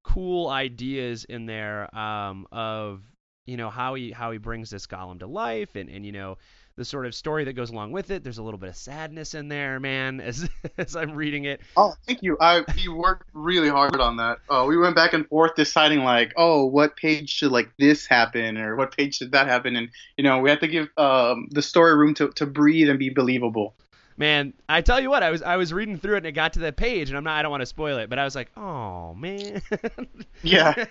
cool 0.02 0.49
ideas 0.49 1.25
in 1.25 1.47
there 1.47 1.94
um 1.97 2.47
of 2.52 3.02
you 3.47 3.56
know 3.56 3.71
how 3.71 3.94
he 3.94 4.11
how 4.11 4.30
he 4.30 4.38
brings 4.38 4.71
this 4.71 4.87
golem 4.87 5.18
to 5.18 5.26
life 5.26 5.76
and 5.76 5.90
and 5.90 6.06
you 6.06 6.12
know 6.12 6.38
the 6.76 6.85
sort 6.85 7.07
of 7.07 7.14
story 7.14 7.45
that 7.45 7.55
goes 7.55 7.71
along 7.71 7.93
with 7.93 8.11
it 8.11 8.25
there's 8.25 8.38
a 8.38 8.43
little 8.43 8.59
bit 8.59 8.69
of 8.69 8.76
sadness 8.76 9.35
in 9.35 9.49
there 9.49 9.79
man 9.81 10.21
as 10.21 10.49
as 10.79 10.97
i'm 10.97 11.12
reading 11.12 11.45
it 11.45 11.61
Oh, 11.76 11.95
thank 12.07 12.23
you. 12.23 12.37
I 12.41 12.64
he 12.76 12.88
worked 12.88 13.29
really 13.33 13.69
hard 13.69 13.99
on 14.00 14.17
that. 14.17 14.38
Uh, 14.49 14.67
we 14.69 14.76
went 14.76 14.95
back 14.95 15.12
and 15.14 15.26
forth 15.29 15.55
deciding 15.55 16.00
like, 16.00 16.33
oh, 16.37 16.67
what 16.67 16.97
page 16.97 17.31
should 17.31 17.52
like 17.52 17.71
this 17.79 18.07
happen 18.07 18.59
or 18.59 18.76
what 18.76 18.97
page 18.97 19.17
should 19.17 19.33
that 19.33 19.47
happen, 19.47 19.76
and 19.76 19.88
you 20.17 20.25
know 20.25 20.38
we 20.38 20.50
had 20.50 20.61
to 20.61 20.69
give 20.69 20.88
um, 20.97 21.49
the 21.50 21.62
story 21.62 21.97
room 21.97 22.14
to, 22.14 22.29
to 22.33 22.47
breathe 22.47 22.88
and 22.88 22.99
be 22.99 23.11
believable. 23.11 23.75
Man, 24.19 24.52
I 24.69 24.83
tell 24.83 25.00
you 25.00 25.09
what, 25.09 25.23
I 25.23 25.31
was 25.31 25.43
I 25.43 25.57
was 25.57 25.73
reading 25.73 25.99
through 25.99 26.14
it 26.14 26.19
and 26.19 26.26
it 26.26 26.33
got 26.33 26.55
to 26.55 26.61
that 26.61 26.76
page, 26.76 27.09
and 27.09 27.17
I'm 27.17 27.25
not 27.25 27.38
I 27.38 27.43
don't 27.43 27.50
want 27.50 27.62
to 27.62 27.67
spoil 27.67 27.99
it, 27.99 28.11
but 28.11 28.19
I 28.19 28.25
was 28.25 28.35
like, 28.35 28.50
oh 28.57 29.14
man. 29.14 29.62
Yeah. 30.43 30.87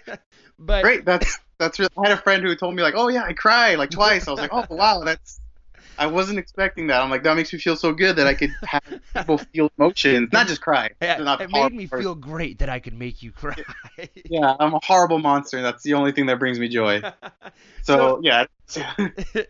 but 0.58 0.84
Great. 0.84 1.06
That's 1.06 1.40
that's. 1.60 1.78
Really, 1.78 1.92
I 1.98 2.10
had 2.10 2.18
a 2.18 2.22
friend 2.22 2.42
who 2.44 2.56
told 2.56 2.74
me 2.74 2.82
like, 2.82 2.94
oh 2.96 3.10
yeah, 3.10 3.24
I 3.24 3.34
cried 3.34 3.78
like 3.78 3.92
twice. 3.92 4.28
I 4.28 4.32
was 4.32 4.40
like, 4.40 4.54
oh 4.54 4.66
wow, 4.70 5.04
that's. 5.04 5.41
I 5.98 6.08
wasn't 6.08 6.40
expecting 6.40 6.88
that. 6.88 7.02
I'm 7.02 7.10
like, 7.10 7.24
that 7.24 7.36
makes 7.36 7.52
me 7.54 7.60
feel 7.60 7.76
so 7.76 7.92
good 7.92 8.16
that 8.16 8.28
I 8.28 8.34
could 8.34 8.52
have 8.64 8.82
people 9.16 9.38
feel 9.38 9.72
emotions, 9.78 10.30
not 10.32 10.48
just 10.48 10.62
cry. 10.62 10.90
it, 11.02 11.22
Not 11.22 11.42
it 11.42 11.52
made 11.52 11.74
me 11.74 11.88
person. 11.88 12.04
feel 12.04 12.16
great 12.16 12.60
that 12.60 12.70
I 12.70 12.80
could 12.80 12.94
make 12.94 13.22
you 13.22 13.32
cry. 13.32 13.56
Yeah, 14.26 14.56
I'm 14.60 14.74
a 14.74 14.80
horrible 14.84 15.20
monster. 15.20 15.58
and 15.58 15.66
That's 15.66 15.84
the 15.84 15.94
only 15.94 16.12
thing 16.12 16.26
that 16.28 16.40
brings 16.40 16.60
me 16.60 16.68
joy. 16.70 17.02
So, 17.84 18.22
yeah. 18.24 18.46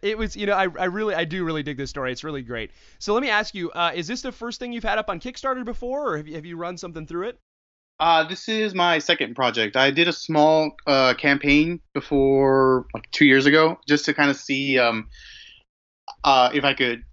it 0.02 0.18
was, 0.18 0.36
you 0.38 0.46
know, 0.46 0.54
I, 0.54 0.64
I 0.64 0.86
really, 0.86 1.14
I 1.14 1.26
do 1.26 1.44
really 1.44 1.64
dig 1.64 1.78
this 1.78 1.90
story. 1.90 2.12
It's 2.14 2.24
really 2.24 2.42
great. 2.42 2.72
So 2.98 3.14
let 3.14 3.22
me 3.22 3.30
ask 3.30 3.54
you, 3.54 3.70
uh, 3.72 3.92
is 3.94 4.08
this 4.08 4.22
the 4.22 4.32
first 4.32 4.60
thing 4.60 4.72
you've 4.72 4.84
had 4.86 4.98
up 4.98 5.10
on 5.10 5.20
Kickstarter 5.20 5.66
before, 5.66 6.14
or 6.14 6.18
have 6.18 6.28
you, 6.28 6.36
have 6.36 6.46
you 6.46 6.56
run 6.58 6.78
something 6.78 7.06
through 7.06 7.28
it? 7.28 7.40
Uh, 8.00 8.24
this 8.24 8.50
is 8.50 8.74
my 8.74 8.98
second 8.98 9.36
project. 9.36 9.76
I 9.76 9.92
did 9.92 10.08
a 10.08 10.14
small 10.14 10.72
uh, 10.88 11.14
campaign 11.14 11.82
before, 11.94 12.88
like 12.96 13.12
two 13.12 13.26
years 13.26 13.46
ago, 13.46 13.78
just 13.88 14.06
to 14.06 14.14
kind 14.14 14.32
of 14.32 14.38
see 14.38 14.80
um, 14.80 15.08
uh, 16.24 16.50
if 16.54 16.64
I 16.64 16.74
could 16.74 17.04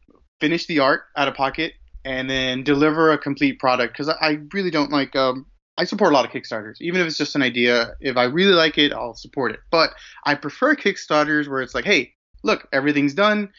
finish 0.41 0.67
the 0.67 0.81
art 0.81 1.03
out 1.17 1.29
of 1.29 1.35
pocket 1.35 1.75
and 2.05 2.29
then 2.29 2.63
deliver 2.63 3.13
a 3.13 3.19
complete 3.19 3.59
product. 3.59 3.93
Because 3.93 4.09
I, 4.09 4.39
really 4.53 4.71
don't 4.71 4.91
like. 4.91 5.15
Um, 5.17 5.47
I 5.77 5.85
support 5.85 6.11
a 6.11 6.15
lot 6.15 6.25
of 6.25 6.33
Kickstarters, 6.33 6.77
even 6.81 7.01
if 7.01 7.07
it's 7.07 7.19
just 7.19 7.37
an 7.37 7.43
idea. 7.43 7.95
If 8.01 8.17
I 8.17 8.25
really 8.25 8.55
like 8.55 8.79
it, 8.79 8.93
I'll 8.93 9.15
support 9.15 9.53
it. 9.53 9.61
But 9.71 9.91
I 10.25 10.35
prefer 10.35 10.75
Kickstarters 10.75 11.49
where 11.49 11.61
it's 11.61 11.75
like, 11.75 11.85
hey, 11.85 12.15
look, 12.43 12.67
everything's 12.73 13.15
done. 13.15 13.51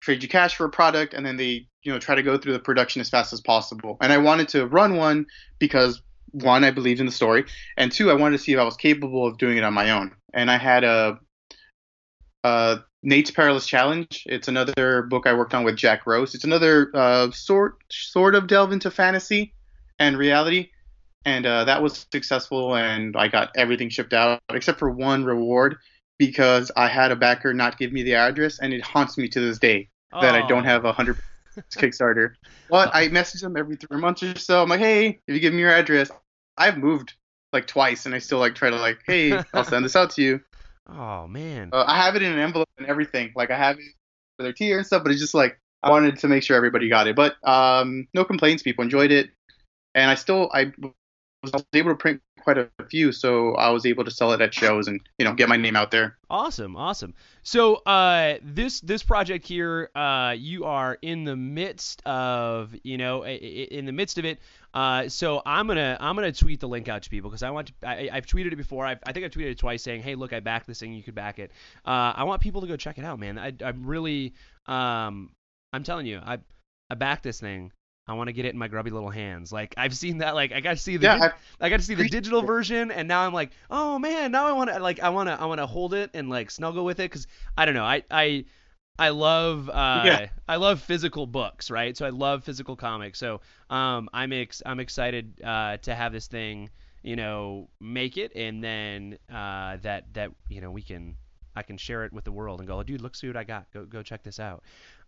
Trade 0.00 0.22
you 0.22 0.28
cash 0.28 0.54
for 0.54 0.66
a 0.66 0.70
product, 0.70 1.14
and 1.14 1.24
then 1.24 1.36
they, 1.36 1.66
you 1.82 1.92
know, 1.92 1.98
try 1.98 2.14
to 2.14 2.22
go 2.22 2.36
through 2.36 2.52
the 2.52 2.58
production 2.58 3.00
as 3.00 3.08
fast 3.08 3.32
as 3.32 3.40
possible. 3.40 3.96
And 4.00 4.12
I 4.12 4.18
wanted 4.18 4.48
to 4.50 4.66
run 4.66 4.96
one 4.96 5.26
because 5.58 6.02
one, 6.32 6.62
I 6.64 6.70
believed 6.70 7.00
in 7.00 7.06
the 7.06 7.12
story, 7.12 7.46
and 7.76 7.90
two, 7.90 8.10
I 8.10 8.14
wanted 8.14 8.36
to 8.36 8.42
see 8.42 8.52
if 8.52 8.58
I 8.58 8.64
was 8.64 8.76
capable 8.76 9.26
of 9.26 9.38
doing 9.38 9.56
it 9.56 9.64
on 9.64 9.72
my 9.72 9.90
own. 9.90 10.14
And 10.34 10.50
I 10.50 10.58
had 10.58 10.84
a, 10.84 11.18
uh, 12.42 12.78
Nate's 13.04 13.30
Perilous 13.30 13.66
Challenge. 13.66 14.22
It's 14.26 14.48
another 14.48 15.02
book 15.02 15.26
I 15.26 15.34
worked 15.34 15.54
on 15.54 15.62
with 15.64 15.76
Jack 15.76 16.06
Rose. 16.06 16.34
It's 16.34 16.44
another 16.44 16.90
uh, 16.94 17.30
sort 17.30 17.76
sort 17.90 18.34
of 18.34 18.46
delve 18.46 18.72
into 18.72 18.90
fantasy 18.90 19.52
and 19.98 20.16
reality, 20.16 20.70
and 21.24 21.44
uh, 21.46 21.64
that 21.64 21.82
was 21.82 22.06
successful. 22.10 22.74
And 22.74 23.14
I 23.16 23.28
got 23.28 23.50
everything 23.56 23.90
shipped 23.90 24.12
out 24.14 24.40
except 24.50 24.78
for 24.78 24.90
one 24.90 25.24
reward 25.24 25.76
because 26.18 26.70
I 26.76 26.88
had 26.88 27.12
a 27.12 27.16
backer 27.16 27.52
not 27.52 27.78
give 27.78 27.92
me 27.92 28.02
the 28.02 28.14
address, 28.14 28.58
and 28.58 28.72
it 28.72 28.82
haunts 28.82 29.18
me 29.18 29.28
to 29.28 29.40
this 29.40 29.58
day 29.58 29.90
that 30.12 30.34
I 30.34 30.46
don't 30.46 30.62
Oh. 30.64 30.68
have 30.68 30.84
a 30.84 30.92
hundred 30.92 31.18
Kickstarter. 31.76 32.34
But 32.70 32.90
I 32.94 33.08
message 33.08 33.42
them 33.42 33.56
every 33.56 33.76
three 33.76 33.98
months 34.00 34.22
or 34.22 34.36
so. 34.38 34.62
I'm 34.62 34.68
like, 34.70 34.80
hey, 34.80 35.20
if 35.28 35.34
you 35.34 35.38
give 35.40 35.52
me 35.52 35.60
your 35.60 35.70
address, 35.70 36.10
I've 36.56 36.78
moved 36.78 37.12
like 37.52 37.66
twice, 37.66 38.06
and 38.06 38.14
I 38.14 38.18
still 38.18 38.38
like 38.38 38.54
try 38.54 38.70
to 38.70 38.76
like, 38.76 39.00
hey, 39.06 39.38
I'll 39.52 39.64
send 39.64 39.84
this 39.84 39.94
out 39.94 40.10
to 40.12 40.22
you. 40.22 40.40
Oh 40.88 41.26
man. 41.26 41.70
Uh, 41.72 41.84
I 41.86 41.96
have 41.96 42.16
it 42.16 42.22
in 42.22 42.32
an 42.32 42.38
envelope 42.38 42.68
and 42.78 42.86
everything. 42.86 43.32
Like 43.34 43.50
I 43.50 43.56
have 43.56 43.78
it 43.78 43.84
for 44.36 44.42
their 44.42 44.52
tier 44.52 44.78
and 44.78 44.86
stuff, 44.86 45.02
but 45.02 45.12
it's 45.12 45.20
just 45.20 45.34
like 45.34 45.58
I 45.82 45.90
wanted 45.90 46.18
to 46.18 46.28
make 46.28 46.42
sure 46.42 46.56
everybody 46.56 46.88
got 46.88 47.06
it. 47.06 47.16
But 47.16 47.36
um, 47.46 48.08
no 48.14 48.24
complaints. 48.24 48.62
People 48.62 48.84
enjoyed 48.84 49.10
it, 49.10 49.30
and 49.94 50.10
I 50.10 50.14
still 50.14 50.50
I 50.52 50.72
was 51.42 51.64
able 51.74 51.90
to 51.90 51.96
print 51.96 52.20
quite 52.44 52.58
a 52.58 52.68
few, 52.88 53.10
so 53.10 53.54
I 53.54 53.70
was 53.70 53.86
able 53.86 54.04
to 54.04 54.10
sell 54.10 54.32
it 54.32 54.40
at 54.40 54.54
shows 54.54 54.86
and 54.86 55.00
you 55.18 55.24
know 55.24 55.34
get 55.34 55.48
my 55.48 55.56
name 55.56 55.74
out 55.74 55.90
there. 55.90 56.16
Awesome, 56.30 56.76
awesome. 56.76 57.14
So 57.42 57.76
uh, 57.86 58.38
this 58.42 58.80
this 58.80 59.02
project 59.02 59.46
here, 59.46 59.90
uh, 59.94 60.34
you 60.36 60.64
are 60.64 60.98
in 61.02 61.24
the 61.24 61.36
midst 61.36 62.02
of, 62.06 62.74
you 62.82 62.98
know, 62.98 63.26
in 63.26 63.86
the 63.86 63.92
midst 63.92 64.18
of 64.18 64.24
it. 64.24 64.38
Uh, 64.72 65.08
so 65.08 65.42
I'm 65.44 65.66
gonna 65.66 65.96
I'm 66.00 66.14
gonna 66.14 66.32
tweet 66.32 66.60
the 66.60 66.68
link 66.68 66.88
out 66.88 67.02
to 67.02 67.10
people 67.10 67.30
because 67.30 67.42
I 67.42 67.50
want 67.50 67.68
to. 67.68 67.88
I, 67.88 68.08
I've 68.12 68.26
tweeted 68.26 68.52
it 68.52 68.56
before. 68.56 68.86
I've, 68.86 68.98
I 69.06 69.12
think 69.12 69.24
I've 69.24 69.32
tweeted 69.32 69.52
it 69.52 69.58
twice 69.58 69.82
saying, 69.82 70.02
hey, 70.02 70.14
look, 70.14 70.32
I 70.32 70.40
backed 70.40 70.66
this 70.66 70.80
thing. 70.80 70.92
You 70.92 71.02
could 71.02 71.14
back 71.14 71.38
it. 71.38 71.50
Uh, 71.84 72.12
I 72.14 72.24
want 72.24 72.42
people 72.42 72.60
to 72.60 72.66
go 72.66 72.76
check 72.76 72.98
it 72.98 73.04
out, 73.04 73.18
man. 73.18 73.38
I, 73.38 73.52
I'm 73.64 73.86
really, 73.86 74.34
um, 74.66 75.30
I'm 75.72 75.82
telling 75.82 76.06
you, 76.06 76.18
I 76.18 76.38
I 76.90 76.94
backed 76.94 77.22
this 77.22 77.40
thing. 77.40 77.72
I 78.06 78.14
want 78.14 78.28
to 78.28 78.32
get 78.32 78.44
it 78.44 78.52
in 78.52 78.58
my 78.58 78.68
grubby 78.68 78.90
little 78.90 79.10
hands. 79.10 79.52
Like 79.52 79.74
I've 79.76 79.96
seen 79.96 80.18
that. 80.18 80.34
Like 80.34 80.52
I 80.52 80.60
got 80.60 80.70
to 80.72 80.76
see 80.76 80.96
the 80.96 81.10
Yeah, 81.10 81.32
I 81.60 81.68
got 81.70 81.78
to 81.78 81.84
see 81.86 81.94
the 81.94 82.04
digital 82.04 82.42
it. 82.42 82.42
version, 82.42 82.90
and 82.90 83.08
now 83.08 83.22
I'm 83.22 83.32
like, 83.32 83.52
oh 83.70 83.98
man, 83.98 84.32
now 84.32 84.46
I 84.46 84.52
want 84.52 84.70
to 84.70 84.78
like 84.78 85.00
I 85.00 85.10
want 85.10 85.28
to 85.28 85.40
I 85.40 85.46
want 85.46 85.60
to 85.60 85.66
hold 85.66 85.94
it 85.94 86.10
and 86.14 86.28
like 86.28 86.50
snuggle 86.50 86.84
with 86.84 87.00
it 87.00 87.10
because 87.10 87.26
I 87.56 87.64
don't 87.64 87.74
know, 87.74 87.84
I 87.84 88.02
I 88.10 88.44
I 88.98 89.08
love 89.10 89.68
uh 89.70 89.72
Yeah. 89.92 90.20
I 90.48 90.56
love 90.56 90.80
physical 90.80 91.26
books, 91.26 91.70
right? 91.70 91.96
So 91.96 92.06
I 92.06 92.10
love 92.10 92.44
physical 92.44 92.76
comics. 92.76 93.18
So 93.18 93.40
um 93.70 94.08
I'm 94.12 94.32
ex- 94.32 94.62
I'm 94.64 94.80
excited 94.80 95.40
uh 95.42 95.78
to 95.78 95.94
have 95.94 96.12
this 96.12 96.26
thing, 96.26 96.70
you 97.02 97.16
know, 97.16 97.68
make 97.80 98.16
it, 98.16 98.32
and 98.36 98.62
then 98.62 99.18
uh 99.32 99.76
that 99.82 100.12
that 100.14 100.30
you 100.48 100.60
know 100.60 100.70
we 100.70 100.82
can 100.82 101.16
I 101.56 101.62
can 101.62 101.76
share 101.76 102.04
it 102.04 102.12
with 102.12 102.24
the 102.24 102.32
world 102.32 102.60
and 102.60 102.68
go, 102.68 102.82
dude, 102.82 103.00
look, 103.00 103.14
see 103.16 103.26
what 103.28 103.36
I 103.36 103.44
got. 103.44 103.70
Go 103.72 103.84
go 103.84 104.02
check 104.02 104.22
this 104.22 104.38
out. 104.40 104.62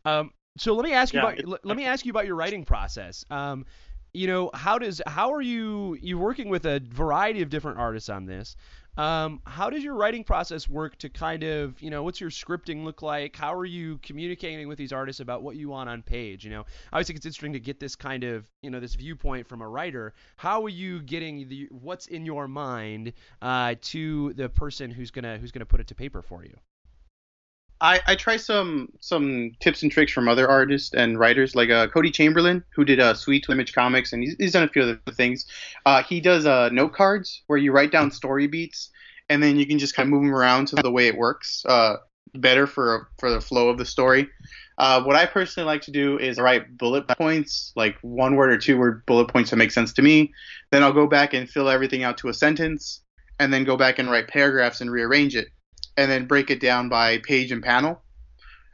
Um, 0.05 0.33
so 0.57 0.75
let 0.75 0.85
me 0.85 0.93
ask 0.93 1.13
you 1.15 1.21
Yeah, 1.21 1.27
about 1.27 1.39
it- 1.39 1.49
let- 1.49 1.65
let 1.65 1.77
me 1.77 1.85
ask 1.87 2.05
you 2.05 2.11
about 2.11 2.27
your 2.27 2.37
writing 2.37 2.65
process. 2.65 3.25
Um, 3.31 3.67
you 4.15 4.27
know, 4.27 4.51
how 4.55 4.79
does 4.79 5.03
how 5.07 5.33
are 5.33 5.43
you 5.43 5.99
you 6.01 6.19
working 6.19 6.49
with 6.49 6.65
a 6.65 6.81
variety 6.81 7.43
of 7.43 7.51
different 7.51 7.79
artists 7.79 8.09
on 8.09 8.25
this? 8.27 8.57
Um, 8.97 9.43
how 9.45 9.69
does 9.69 9.85
your 9.85 9.95
writing 9.95 10.25
process 10.25 10.71
work 10.71 10.97
to 11.01 11.11
kind 11.11 11.43
of 11.43 11.79
you 11.83 11.91
know 11.91 12.03
what's 12.03 12.19
your 12.19 12.31
scripting 12.31 12.83
look 12.83 13.03
like? 13.03 13.37
How 13.37 13.53
are 13.53 13.67
you 13.67 13.99
communicating 13.99 14.69
with 14.69 14.79
these 14.79 14.91
artists 14.91 15.21
about 15.21 15.43
what 15.43 15.57
you 15.57 15.69
want 15.69 15.91
on 15.91 16.03
page? 16.03 16.45
You 16.47 16.51
know, 16.51 16.65
I 16.91 16.97
always 16.97 17.07
think 17.07 17.19
it's 17.19 17.27
interesting 17.27 17.53
to 17.53 17.61
get 17.61 17.79
this 17.79 17.95
kind 17.95 18.25
of 18.25 18.51
you 18.63 18.71
know 18.71 18.81
this 18.81 18.95
viewpoint 18.95 19.47
from 19.47 19.61
a 19.61 19.69
writer. 19.69 20.15
How 20.39 20.65
are 20.65 20.71
you 20.71 21.03
getting 21.03 21.47
the 21.49 21.69
what's 21.71 22.07
in 22.07 22.25
your 22.25 22.49
mind 22.49 23.13
uh, 23.43 23.75
to 23.83 24.33
the 24.33 24.49
person 24.49 24.91
who's 24.91 25.11
gonna 25.11 25.37
who's 25.37 25.53
gonna 25.53 25.67
put 25.67 25.81
it 25.81 25.89
to 25.89 25.95
paper 25.95 26.23
for 26.23 26.43
you? 26.43 26.57
I, 27.81 28.01
I 28.07 28.15
try 28.17 28.37
some 28.39 28.91
some 29.01 29.53
tips 29.61 29.83
and 29.83 29.93
tricks 29.93 30.13
from 30.13 30.29
other 30.29 30.49
artists 30.49 30.95
and 30.95 31.19
writers 31.19 31.55
like 31.55 31.71
uh, 31.71 31.89
Cody 31.89 32.11
Chamberlain, 32.11 32.65
who 32.75 32.85
did 32.85 33.01
uh, 33.01 33.15
Sweet 33.15 33.45
to 33.45 33.53
Image 33.53 33.75
Comics, 33.75 34.13
and 34.13 34.23
he's, 34.23 34.37
he's 34.39 34.53
done 34.53 34.63
a 34.63 34.69
few 34.69 34.83
other 34.83 35.01
things. 35.13 35.47
Uh, 35.85 36.03
he 36.03 36.21
does 36.21 36.47
uh, 36.47 36.71
note 36.71 36.95
cards 36.95 37.43
where 37.49 37.59
you 37.59 37.73
write 37.73 37.93
down 37.93 38.11
story 38.11 38.47
beats, 38.47 38.91
and 39.29 39.43
then 39.43 39.57
you 39.57 39.67
can 39.67 39.79
just 39.79 39.95
kind 39.95 40.07
of 40.07 40.11
move 40.11 40.23
them 40.23 40.35
around 40.35 40.69
to 40.69 40.77
the 40.77 40.91
way 40.91 41.07
it 41.07 41.17
works 41.17 41.65
uh, 41.67 41.97
better 42.35 42.67
for 42.67 43.09
for 43.19 43.31
the 43.31 43.41
flow 43.41 43.69
of 43.69 43.77
the 43.77 43.85
story. 43.85 44.29
Uh, 44.79 45.03
what 45.03 45.17
I 45.17 45.27
personally 45.27 45.67
like 45.67 45.83
to 45.83 45.91
do 45.91 46.19
is 46.19 46.39
write 46.39 46.79
bullet 46.79 47.07
points, 47.09 47.73
like 47.77 47.97
one 48.01 48.37
word 48.37 48.51
or 48.51 48.59
two 48.59 48.79
word 48.79 49.05
bullet 49.07 49.29
points 49.29 49.51
that 49.51 49.57
make 49.57 49.71
sense 49.71 49.93
to 49.95 50.03
me. 50.03 50.33
Then 50.71 50.83
I'll 50.83 50.93
go 50.93 51.07
back 51.07 51.35
and 51.35 51.49
fill 51.49 51.69
everything 51.69 52.05
out 52.05 52.17
to 52.19 52.29
a 52.29 52.35
sentence, 52.35 53.03
and 53.39 53.53
then 53.53 53.65
go 53.65 53.77
back 53.77 53.99
and 53.99 54.11
write 54.11 54.29
paragraphs 54.29 54.81
and 54.81 54.91
rearrange 54.91 55.37
it 55.37 55.49
and 55.97 56.11
then 56.11 56.27
break 56.27 56.51
it 56.51 56.61
down 56.61 56.89
by 56.89 57.19
page 57.19 57.53
and 57.53 57.63
panel. 57.63 58.03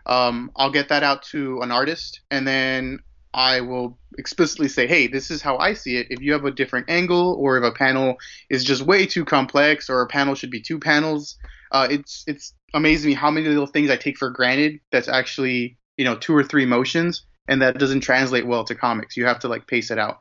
Um, 0.07 0.51
I'll 0.57 0.73
get 0.73 0.89
that 0.89 1.03
out 1.03 1.23
to 1.25 1.61
an 1.61 1.71
artist, 1.71 2.21
and 2.31 2.47
then 2.47 2.99
I 3.35 3.61
will 3.61 3.99
explicitly 4.19 4.69
say, 4.69 4.87
hey, 4.87 5.07
this 5.07 5.31
is 5.31 5.41
how 5.41 5.57
I 5.57 5.75
see 5.75 5.97
it. 5.97 6.09
If 6.11 6.21
you 6.21 6.33
have 6.33 6.45
a 6.45 6.51
different 6.51 6.91
angle, 6.91 7.37
or 7.39 7.57
if 7.57 7.65
a 7.65 7.73
panel 7.73 8.17
is 8.51 8.65
just 8.65 8.83
way 8.83 9.07
too 9.07 9.25
complex, 9.25 9.89
or 9.89 10.03
a 10.03 10.07
panel 10.07 10.35
should 10.35 10.51
be 10.51 10.61
two 10.61 10.79
panels, 10.79 11.37
uh, 11.71 11.89
it's 11.91 12.25
it's 12.27 12.53
amazing 12.75 13.11
me 13.11 13.15
how 13.15 13.31
many 13.31 13.49
little 13.49 13.67
things 13.67 13.91
I 13.91 13.97
take 13.97 14.19
for 14.19 14.31
granted 14.31 14.81
that's 14.91 15.09
actually 15.09 15.77
you 15.97 16.05
know 16.05 16.17
two 16.17 16.35
or 16.35 16.43
three 16.43 16.67
motions, 16.67 17.25
and 17.49 17.63
that 17.63 17.79
doesn't 17.79 18.01
translate 18.01 18.47
well 18.47 18.65
to 18.65 18.75
comics. 18.75 19.17
You 19.17 19.27
have 19.27 19.41
to 19.41 19.49
like 19.49 19.67
pace 19.67 19.91
it 19.91 19.99
out, 19.99 20.19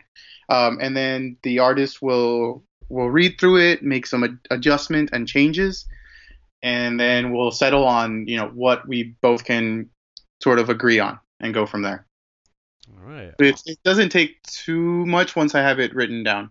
um, 0.49 0.77
and 0.81 0.95
then 0.95 1.37
the 1.43 1.59
artist 1.59 2.01
will 2.01 2.63
we'll 2.89 3.09
read 3.09 3.39
through 3.39 3.57
it, 3.57 3.83
make 3.83 4.05
some 4.05 4.23
ad- 4.23 4.39
adjustment 4.49 5.09
and 5.13 5.27
changes, 5.27 5.85
and 6.63 6.99
then 6.99 7.31
we'll 7.33 7.51
settle 7.51 7.85
on 7.85 8.27
you 8.27 8.37
know 8.37 8.47
what 8.49 8.87
we 8.87 9.15
both 9.21 9.43
can 9.43 9.89
sort 10.41 10.59
of 10.59 10.69
agree 10.69 10.99
on 10.99 11.19
and 11.39 11.53
go 11.53 11.65
from 11.65 11.81
there. 11.81 12.05
All 12.89 13.09
right. 13.09 13.33
It, 13.39 13.61
it 13.65 13.79
doesn't 13.83 14.09
take 14.09 14.41
too 14.43 15.05
much 15.05 15.35
once 15.35 15.55
I 15.55 15.61
have 15.61 15.79
it 15.79 15.93
written 15.95 16.23
down. 16.23 16.49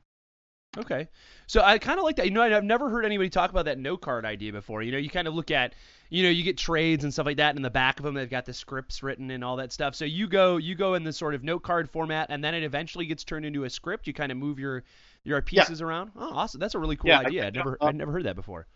Okay. 0.78 1.08
So 1.46 1.62
I 1.62 1.78
kind 1.78 1.98
of 1.98 2.04
like 2.04 2.14
that. 2.16 2.26
You 2.26 2.30
know, 2.30 2.42
I've 2.42 2.62
never 2.62 2.88
heard 2.88 3.04
anybody 3.04 3.28
talk 3.28 3.50
about 3.50 3.64
that 3.64 3.78
note 3.78 4.02
card 4.02 4.24
idea 4.24 4.52
before. 4.52 4.82
You 4.82 4.92
know, 4.92 4.98
you 4.98 5.10
kind 5.10 5.26
of 5.26 5.34
look 5.34 5.50
at, 5.50 5.74
you 6.08 6.22
know, 6.22 6.28
you 6.30 6.44
get 6.44 6.56
trades 6.56 7.02
and 7.02 7.12
stuff 7.12 7.26
like 7.26 7.38
that, 7.38 7.50
and 7.50 7.58
in 7.58 7.62
the 7.64 7.70
back 7.70 7.98
of 7.98 8.04
them 8.04 8.14
they've 8.14 8.30
got 8.30 8.46
the 8.46 8.52
scripts 8.54 9.02
written 9.02 9.32
and 9.32 9.42
all 9.42 9.56
that 9.56 9.72
stuff. 9.72 9.96
So 9.96 10.04
you 10.04 10.28
go, 10.28 10.58
you 10.58 10.76
go 10.76 10.94
in 10.94 11.02
the 11.02 11.12
sort 11.12 11.34
of 11.34 11.42
note 11.42 11.64
card 11.64 11.90
format, 11.90 12.28
and 12.30 12.42
then 12.42 12.54
it 12.54 12.62
eventually 12.62 13.04
gets 13.06 13.24
turned 13.24 13.44
into 13.44 13.64
a 13.64 13.70
script. 13.70 14.06
You 14.06 14.14
kind 14.14 14.30
of 14.30 14.38
move 14.38 14.60
your 14.60 14.84
your 15.24 15.42
pieces 15.42 15.82
around. 15.82 16.12
Oh, 16.16 16.30
awesome! 16.32 16.60
That's 16.60 16.76
a 16.76 16.78
really 16.78 16.96
cool 16.96 17.10
Yeah, 17.10 17.18
idea. 17.18 17.42
I- 17.42 17.46
I'd 17.48 17.54
never, 17.54 17.76
uh, 17.80 17.86
I'd 17.86 17.96
never 17.96 18.12
heard 18.12 18.24
that 18.24 18.36
before. 18.36 18.68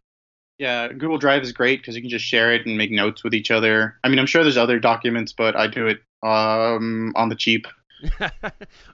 Yeah, 0.58 0.88
Google 0.88 1.18
Drive 1.18 1.42
is 1.42 1.52
great 1.52 1.80
because 1.80 1.96
you 1.96 2.00
can 2.02 2.10
just 2.10 2.24
share 2.24 2.54
it 2.54 2.64
and 2.66 2.78
make 2.78 2.90
notes 2.90 3.24
with 3.24 3.34
each 3.34 3.50
other. 3.50 3.96
I 4.04 4.08
mean, 4.08 4.18
I'm 4.18 4.26
sure 4.26 4.42
there's 4.42 4.56
other 4.56 4.78
documents, 4.78 5.32
but 5.32 5.56
I 5.56 5.66
do 5.66 5.86
it 5.88 5.98
um, 6.22 7.12
on 7.16 7.28
the 7.28 7.34
cheap. 7.34 7.66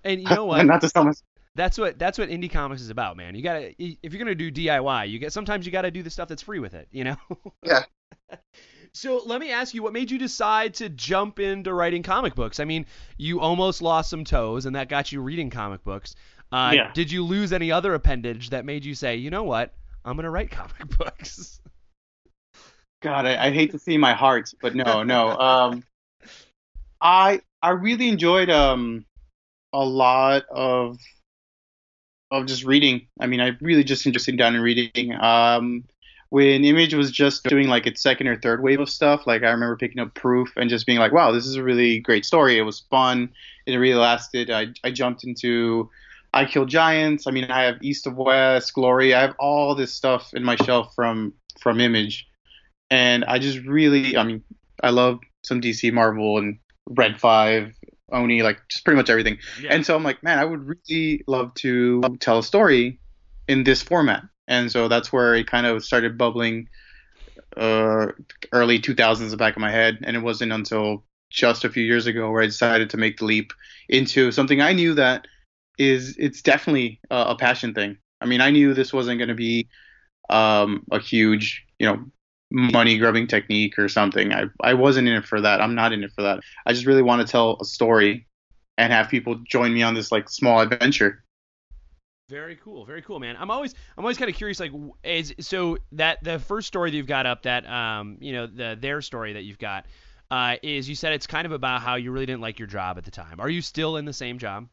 and 0.04 0.20
you 0.22 0.28
know 0.28 0.44
what? 0.46 0.64
Not 0.64 0.80
to 0.80 0.86
myself. 0.86 1.16
That's 1.56 1.78
what 1.78 1.98
that's 1.98 2.16
what 2.16 2.28
indie 2.28 2.50
comics 2.50 2.80
is 2.80 2.90
about, 2.90 3.16
man. 3.16 3.34
You 3.34 3.42
gotta 3.42 3.74
if 3.78 4.12
you're 4.12 4.22
gonna 4.22 4.34
do 4.36 4.52
DIY, 4.52 5.10
you 5.10 5.18
get 5.18 5.32
sometimes 5.32 5.66
you 5.66 5.72
gotta 5.72 5.90
do 5.90 6.02
the 6.02 6.10
stuff 6.10 6.28
that's 6.28 6.42
free 6.42 6.60
with 6.60 6.74
it, 6.74 6.88
you 6.92 7.04
know. 7.04 7.16
Yeah. 7.64 7.82
So 8.92 9.22
let 9.24 9.40
me 9.40 9.52
ask 9.52 9.74
you, 9.74 9.82
what 9.82 9.92
made 9.92 10.10
you 10.10 10.18
decide 10.18 10.74
to 10.74 10.88
jump 10.88 11.38
into 11.38 11.72
writing 11.72 12.02
comic 12.02 12.34
books? 12.34 12.58
I 12.58 12.64
mean, 12.64 12.86
you 13.18 13.40
almost 13.40 13.82
lost 13.82 14.10
some 14.10 14.24
toes, 14.24 14.66
and 14.66 14.74
that 14.74 14.88
got 14.88 15.12
you 15.12 15.20
reading 15.20 15.50
comic 15.50 15.84
books. 15.84 16.14
Uh, 16.50 16.72
Yeah. 16.74 16.90
Did 16.92 17.12
you 17.12 17.24
lose 17.24 17.52
any 17.52 17.70
other 17.70 17.94
appendage 17.94 18.50
that 18.50 18.64
made 18.64 18.84
you 18.84 18.94
say, 18.94 19.16
you 19.16 19.30
know 19.30 19.44
what, 19.44 19.74
I'm 20.04 20.16
gonna 20.16 20.30
write 20.30 20.50
comic 20.50 20.88
books? 20.98 21.60
God, 23.02 23.26
I, 23.26 23.46
I 23.46 23.50
hate 23.50 23.72
to 23.72 23.78
see 23.78 23.96
my 23.96 24.12
heart, 24.12 24.52
but 24.60 24.74
no, 24.74 25.02
no. 25.02 25.30
Um, 25.30 25.84
I 27.00 27.40
I 27.62 27.70
really 27.70 28.08
enjoyed 28.08 28.50
um 28.50 29.04
a 29.72 29.84
lot 29.84 30.44
of 30.50 30.98
of 32.30 32.46
just 32.46 32.64
reading. 32.64 33.06
I 33.18 33.26
mean, 33.26 33.40
I 33.40 33.56
really 33.60 33.84
just 33.84 34.06
enjoyed 34.06 34.22
sitting 34.22 34.38
down 34.38 34.54
and 34.54 34.62
reading. 34.62 35.14
Um, 35.14 35.84
when 36.28 36.64
Image 36.64 36.94
was 36.94 37.10
just 37.10 37.42
doing 37.44 37.66
like 37.68 37.86
its 37.88 38.00
second 38.00 38.28
or 38.28 38.36
third 38.36 38.62
wave 38.62 38.80
of 38.80 38.88
stuff, 38.88 39.26
like 39.26 39.42
I 39.42 39.50
remember 39.50 39.76
picking 39.76 39.98
up 39.98 40.14
Proof 40.14 40.52
and 40.56 40.70
just 40.70 40.86
being 40.86 40.98
like, 40.98 41.12
wow, 41.12 41.32
this 41.32 41.44
is 41.44 41.56
a 41.56 41.62
really 41.62 41.98
great 41.98 42.24
story. 42.24 42.56
It 42.56 42.62
was 42.62 42.84
fun. 42.90 43.30
It 43.66 43.76
really 43.76 43.98
lasted. 43.98 44.50
I 44.50 44.68
I 44.84 44.92
jumped 44.92 45.24
into 45.24 45.90
I 46.32 46.44
Kill 46.44 46.66
Giants. 46.66 47.26
I 47.26 47.30
mean, 47.30 47.44
I 47.44 47.64
have 47.64 47.82
East 47.82 48.06
of 48.06 48.16
West, 48.16 48.74
Glory. 48.74 49.14
I 49.14 49.20
have 49.20 49.34
all 49.38 49.74
this 49.74 49.92
stuff 49.92 50.32
in 50.34 50.44
my 50.44 50.56
shelf 50.56 50.94
from 50.94 51.34
from 51.60 51.80
Image, 51.80 52.28
and 52.90 53.24
I 53.24 53.38
just 53.38 53.58
really, 53.60 54.16
I 54.16 54.22
mean, 54.22 54.42
I 54.82 54.90
love 54.90 55.20
some 55.42 55.60
DC, 55.60 55.92
Marvel, 55.92 56.38
and 56.38 56.58
Red 56.88 57.20
Five, 57.20 57.74
Oni, 58.12 58.42
like 58.42 58.60
just 58.68 58.84
pretty 58.84 58.96
much 58.96 59.10
everything. 59.10 59.38
Yeah. 59.60 59.74
And 59.74 59.84
so 59.84 59.96
I'm 59.96 60.04
like, 60.04 60.22
man, 60.22 60.38
I 60.38 60.44
would 60.44 60.66
really 60.66 61.22
love 61.26 61.54
to 61.54 62.02
tell 62.20 62.38
a 62.38 62.42
story 62.42 63.00
in 63.48 63.64
this 63.64 63.82
format. 63.82 64.24
And 64.48 64.70
so 64.70 64.88
that's 64.88 65.12
where 65.12 65.34
it 65.34 65.46
kind 65.46 65.66
of 65.66 65.84
started 65.84 66.18
bubbling 66.18 66.68
uh, 67.56 68.08
early 68.52 68.80
2000s 68.80 69.20
in 69.20 69.28
the 69.28 69.36
back 69.36 69.54
of 69.54 69.60
my 69.60 69.70
head. 69.70 69.98
And 70.02 70.16
it 70.16 70.20
wasn't 70.20 70.52
until 70.52 71.04
just 71.30 71.64
a 71.64 71.70
few 71.70 71.84
years 71.84 72.06
ago 72.06 72.30
where 72.30 72.42
I 72.42 72.46
decided 72.46 72.90
to 72.90 72.96
make 72.96 73.18
the 73.18 73.24
leap 73.24 73.52
into 73.88 74.32
something 74.32 74.60
I 74.60 74.72
knew 74.72 74.94
that 74.94 75.26
is 75.80 76.14
it's 76.18 76.42
definitely 76.42 77.00
a, 77.10 77.16
a 77.28 77.36
passion 77.36 77.72
thing. 77.74 77.96
I 78.20 78.26
mean, 78.26 78.40
I 78.40 78.50
knew 78.50 78.74
this 78.74 78.92
wasn't 78.92 79.18
going 79.18 79.28
to 79.28 79.34
be 79.34 79.68
um, 80.28 80.84
a 80.92 81.00
huge, 81.00 81.64
you 81.78 81.86
know, 81.86 82.04
money 82.50 82.98
grubbing 82.98 83.26
technique 83.26 83.78
or 83.78 83.88
something. 83.88 84.32
I 84.32 84.44
I 84.60 84.74
wasn't 84.74 85.08
in 85.08 85.14
it 85.14 85.24
for 85.24 85.40
that. 85.40 85.60
I'm 85.60 85.74
not 85.74 85.92
in 85.92 86.04
it 86.04 86.12
for 86.12 86.22
that. 86.22 86.40
I 86.66 86.72
just 86.72 86.86
really 86.86 87.02
want 87.02 87.26
to 87.26 87.30
tell 87.30 87.56
a 87.60 87.64
story 87.64 88.26
and 88.76 88.92
have 88.92 89.08
people 89.08 89.36
join 89.46 89.72
me 89.72 89.82
on 89.82 89.94
this 89.94 90.12
like 90.12 90.28
small 90.28 90.60
adventure. 90.60 91.24
Very 92.28 92.56
cool, 92.56 92.84
very 92.84 93.02
cool, 93.02 93.18
man. 93.18 93.36
I'm 93.38 93.50
always 93.50 93.74
I'm 93.96 94.04
always 94.04 94.18
kind 94.18 94.30
of 94.30 94.36
curious, 94.36 94.60
like, 94.60 94.72
is 95.02 95.34
so 95.40 95.78
that 95.92 96.22
the 96.22 96.38
first 96.38 96.68
story 96.68 96.90
that 96.90 96.96
you've 96.96 97.06
got 97.06 97.26
up, 97.26 97.42
that 97.42 97.66
um, 97.68 98.18
you 98.20 98.32
know, 98.32 98.46
the 98.46 98.76
their 98.78 99.00
story 99.00 99.32
that 99.32 99.42
you've 99.42 99.58
got, 99.58 99.86
uh, 100.30 100.56
is 100.62 100.88
you 100.88 100.94
said 100.94 101.12
it's 101.12 101.26
kind 101.26 101.46
of 101.46 101.52
about 101.52 101.80
how 101.80 101.96
you 101.96 102.12
really 102.12 102.26
didn't 102.26 102.42
like 102.42 102.58
your 102.58 102.68
job 102.68 102.98
at 102.98 103.04
the 103.04 103.10
time. 103.10 103.40
Are 103.40 103.48
you 103.48 103.62
still 103.62 103.96
in 103.96 104.04
the 104.04 104.12
same 104.12 104.38
job? 104.38 104.68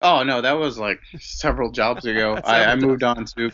Oh 0.00 0.22
no, 0.22 0.40
that 0.40 0.52
was 0.52 0.78
like 0.78 1.00
several 1.18 1.70
jobs 1.70 2.04
ago. 2.04 2.38
I, 2.44 2.64
I 2.64 2.76
moved 2.76 3.02
on 3.02 3.24
to 3.36 3.50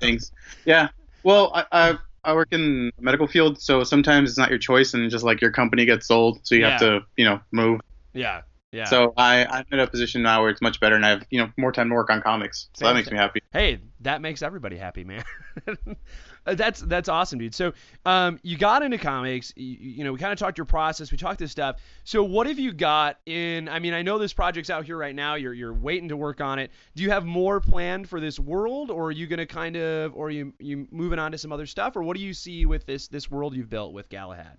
things. 0.00 0.30
Yeah. 0.64 0.88
Well, 1.22 1.52
I, 1.54 1.64
I 1.72 1.98
I 2.24 2.34
work 2.34 2.48
in 2.50 2.90
the 2.96 3.02
medical 3.02 3.26
field, 3.26 3.60
so 3.60 3.84
sometimes 3.84 4.30
it's 4.30 4.38
not 4.38 4.50
your 4.50 4.58
choice, 4.58 4.94
and 4.94 5.10
just 5.10 5.24
like 5.24 5.40
your 5.40 5.52
company 5.52 5.86
gets 5.86 6.08
sold, 6.08 6.40
so 6.42 6.54
you 6.54 6.64
have 6.64 6.80
to 6.80 7.00
you 7.16 7.24
know 7.24 7.40
move. 7.52 7.80
Yeah, 8.12 8.42
yeah. 8.76 8.84
So 8.84 9.14
I 9.16 9.46
I'm 9.46 9.64
in 9.72 9.80
a 9.80 9.86
position 9.86 10.22
now 10.22 10.42
where 10.42 10.50
it's 10.50 10.60
much 10.60 10.80
better, 10.80 10.96
and 10.96 11.04
I 11.04 11.10
have 11.10 11.26
you 11.30 11.40
know 11.40 11.50
more 11.56 11.72
time 11.72 11.88
to 11.88 11.94
work 11.94 12.10
on 12.10 12.20
comics. 12.20 12.68
So 12.74 12.84
that 12.84 12.94
makes 12.94 13.10
me 13.10 13.16
happy. 13.16 13.40
hey, 13.52 13.80
that 14.00 14.20
makes 14.20 14.42
everybody 14.42 14.76
happy, 14.76 15.02
man. 15.02 15.24
that's 16.44 16.80
that's 16.80 17.08
awesome, 17.08 17.38
dude. 17.38 17.54
So, 17.54 17.72
um, 18.04 18.38
you 18.42 18.58
got 18.58 18.82
into 18.82 18.98
comics. 18.98 19.52
You, 19.56 19.76
you 19.80 20.04
know, 20.04 20.12
we 20.12 20.18
kind 20.18 20.32
of 20.32 20.38
talked 20.38 20.58
your 20.58 20.66
process. 20.66 21.10
We 21.10 21.18
talked 21.18 21.38
this 21.38 21.52
stuff. 21.52 21.80
So, 22.04 22.22
what 22.22 22.46
have 22.46 22.58
you 22.58 22.72
got 22.72 23.18
in? 23.24 23.68
I 23.68 23.78
mean, 23.78 23.94
I 23.94 24.02
know 24.02 24.18
this 24.18 24.32
project's 24.32 24.68
out 24.68 24.84
here 24.84 24.98
right 24.98 25.14
now. 25.14 25.34
You're 25.34 25.54
you're 25.54 25.74
waiting 25.74 26.10
to 26.10 26.16
work 26.16 26.40
on 26.40 26.58
it. 26.58 26.70
Do 26.94 27.02
you 27.02 27.10
have 27.10 27.24
more 27.24 27.60
planned 27.60 28.08
for 28.08 28.20
this 28.20 28.38
world, 28.38 28.90
or 28.90 29.06
are 29.06 29.12
you 29.12 29.26
gonna 29.26 29.46
kind 29.46 29.76
of, 29.76 30.14
or 30.14 30.26
are 30.26 30.30
you 30.30 30.52
you 30.58 30.86
moving 30.90 31.18
on 31.18 31.32
to 31.32 31.38
some 31.38 31.50
other 31.50 31.66
stuff, 31.66 31.96
or 31.96 32.02
what 32.02 32.16
do 32.16 32.22
you 32.22 32.34
see 32.34 32.66
with 32.66 32.84
this 32.84 33.08
this 33.08 33.30
world 33.30 33.56
you've 33.56 33.70
built 33.70 33.92
with 33.94 34.08
Galahad? 34.08 34.58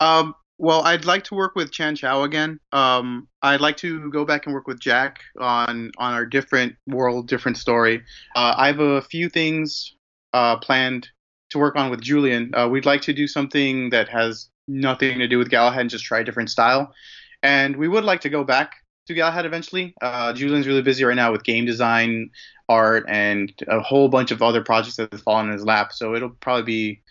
Um, 0.00 0.34
well, 0.62 0.82
I'd 0.82 1.04
like 1.04 1.24
to 1.24 1.34
work 1.34 1.56
with 1.56 1.72
Chan 1.72 1.96
Chow 1.96 2.22
again. 2.22 2.60
Um, 2.70 3.26
I'd 3.42 3.60
like 3.60 3.76
to 3.78 4.08
go 4.12 4.24
back 4.24 4.46
and 4.46 4.54
work 4.54 4.68
with 4.68 4.78
Jack 4.78 5.18
on 5.36 5.90
on 5.98 6.14
our 6.14 6.24
different 6.24 6.76
world, 6.86 7.26
different 7.26 7.58
story. 7.58 8.00
Uh, 8.36 8.54
I 8.56 8.68
have 8.68 8.78
a 8.78 9.02
few 9.02 9.28
things 9.28 9.92
uh, 10.32 10.58
planned 10.58 11.08
to 11.50 11.58
work 11.58 11.74
on 11.74 11.90
with 11.90 12.00
Julian. 12.00 12.54
Uh, 12.54 12.68
we'd 12.68 12.86
like 12.86 13.02
to 13.02 13.12
do 13.12 13.26
something 13.26 13.90
that 13.90 14.08
has 14.08 14.50
nothing 14.68 15.18
to 15.18 15.26
do 15.26 15.36
with 15.36 15.50
Galahad 15.50 15.80
and 15.80 15.90
just 15.90 16.04
try 16.04 16.20
a 16.20 16.24
different 16.24 16.48
style. 16.48 16.94
And 17.42 17.76
we 17.76 17.88
would 17.88 18.04
like 18.04 18.20
to 18.20 18.28
go 18.28 18.44
back 18.44 18.74
to 19.08 19.14
Galahad 19.14 19.44
eventually. 19.44 19.94
Uh, 20.00 20.32
Julian's 20.32 20.68
really 20.68 20.82
busy 20.82 21.02
right 21.02 21.16
now 21.16 21.32
with 21.32 21.42
game 21.42 21.66
design, 21.66 22.30
art, 22.68 23.04
and 23.08 23.52
a 23.66 23.80
whole 23.80 24.08
bunch 24.08 24.30
of 24.30 24.42
other 24.42 24.62
projects 24.62 24.94
that 24.94 25.10
have 25.10 25.22
fallen 25.22 25.46
in 25.46 25.54
his 25.54 25.64
lap. 25.64 25.92
So 25.92 26.14
it'll 26.14 26.30
probably 26.30 26.62
be 26.62 27.02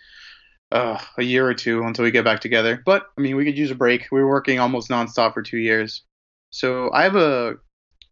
uh, 0.72 0.98
a 1.18 1.22
year 1.22 1.46
or 1.46 1.54
two 1.54 1.82
until 1.82 2.04
we 2.04 2.10
get 2.10 2.24
back 2.24 2.40
together. 2.40 2.82
But 2.84 3.06
I 3.16 3.20
mean, 3.20 3.36
we 3.36 3.44
could 3.44 3.58
use 3.58 3.70
a 3.70 3.74
break. 3.74 4.06
We 4.10 4.20
were 4.20 4.28
working 4.28 4.58
almost 4.58 4.88
nonstop 4.88 5.34
for 5.34 5.42
two 5.42 5.58
years, 5.58 6.02
so 6.50 6.90
I 6.92 7.02
have 7.02 7.16
a 7.16 7.56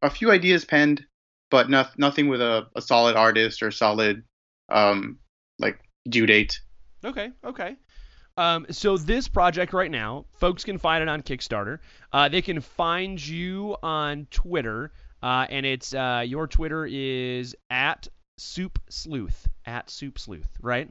a 0.03 0.11
few 0.11 0.31
ideas 0.31 0.65
penned, 0.65 1.05
but 1.51 1.69
no, 1.69 1.85
nothing 1.97 2.29
with 2.29 2.41
a, 2.41 2.67
a 2.77 2.83
solid 2.83 3.17
artist 3.17 3.63
or 3.63 3.71
solid 3.71 4.23
um 4.69 5.19
like 5.59 5.81
due 6.09 6.27
date. 6.27 6.61
Okay, 7.05 7.31
okay. 7.45 7.77
Um, 8.37 8.67
so 8.71 8.97
this 8.97 9.29
project 9.29 9.73
right 9.73 9.91
now, 9.91 10.27
folks 10.35 10.65
can 10.65 10.79
find 10.79 11.03
it 11.03 11.09
on 11.09 11.23
Kickstarter. 11.23 11.79
Uh, 12.13 12.29
they 12.29 12.41
can 12.41 12.61
find 12.61 13.25
you 13.25 13.77
on 13.83 14.27
Twitter, 14.31 14.93
uh, 15.23 15.47
and 15.51 15.67
it's 15.67 15.93
uh, 15.95 16.23
your 16.27 16.47
Twitter 16.47 16.87
is 16.87 17.57
at 17.71 18.09
Soup 18.39 18.79
Sleuth 18.89 19.49
at 19.67 19.91
Soup 19.91 20.19
Sleuth, 20.19 20.49
right? 20.63 20.91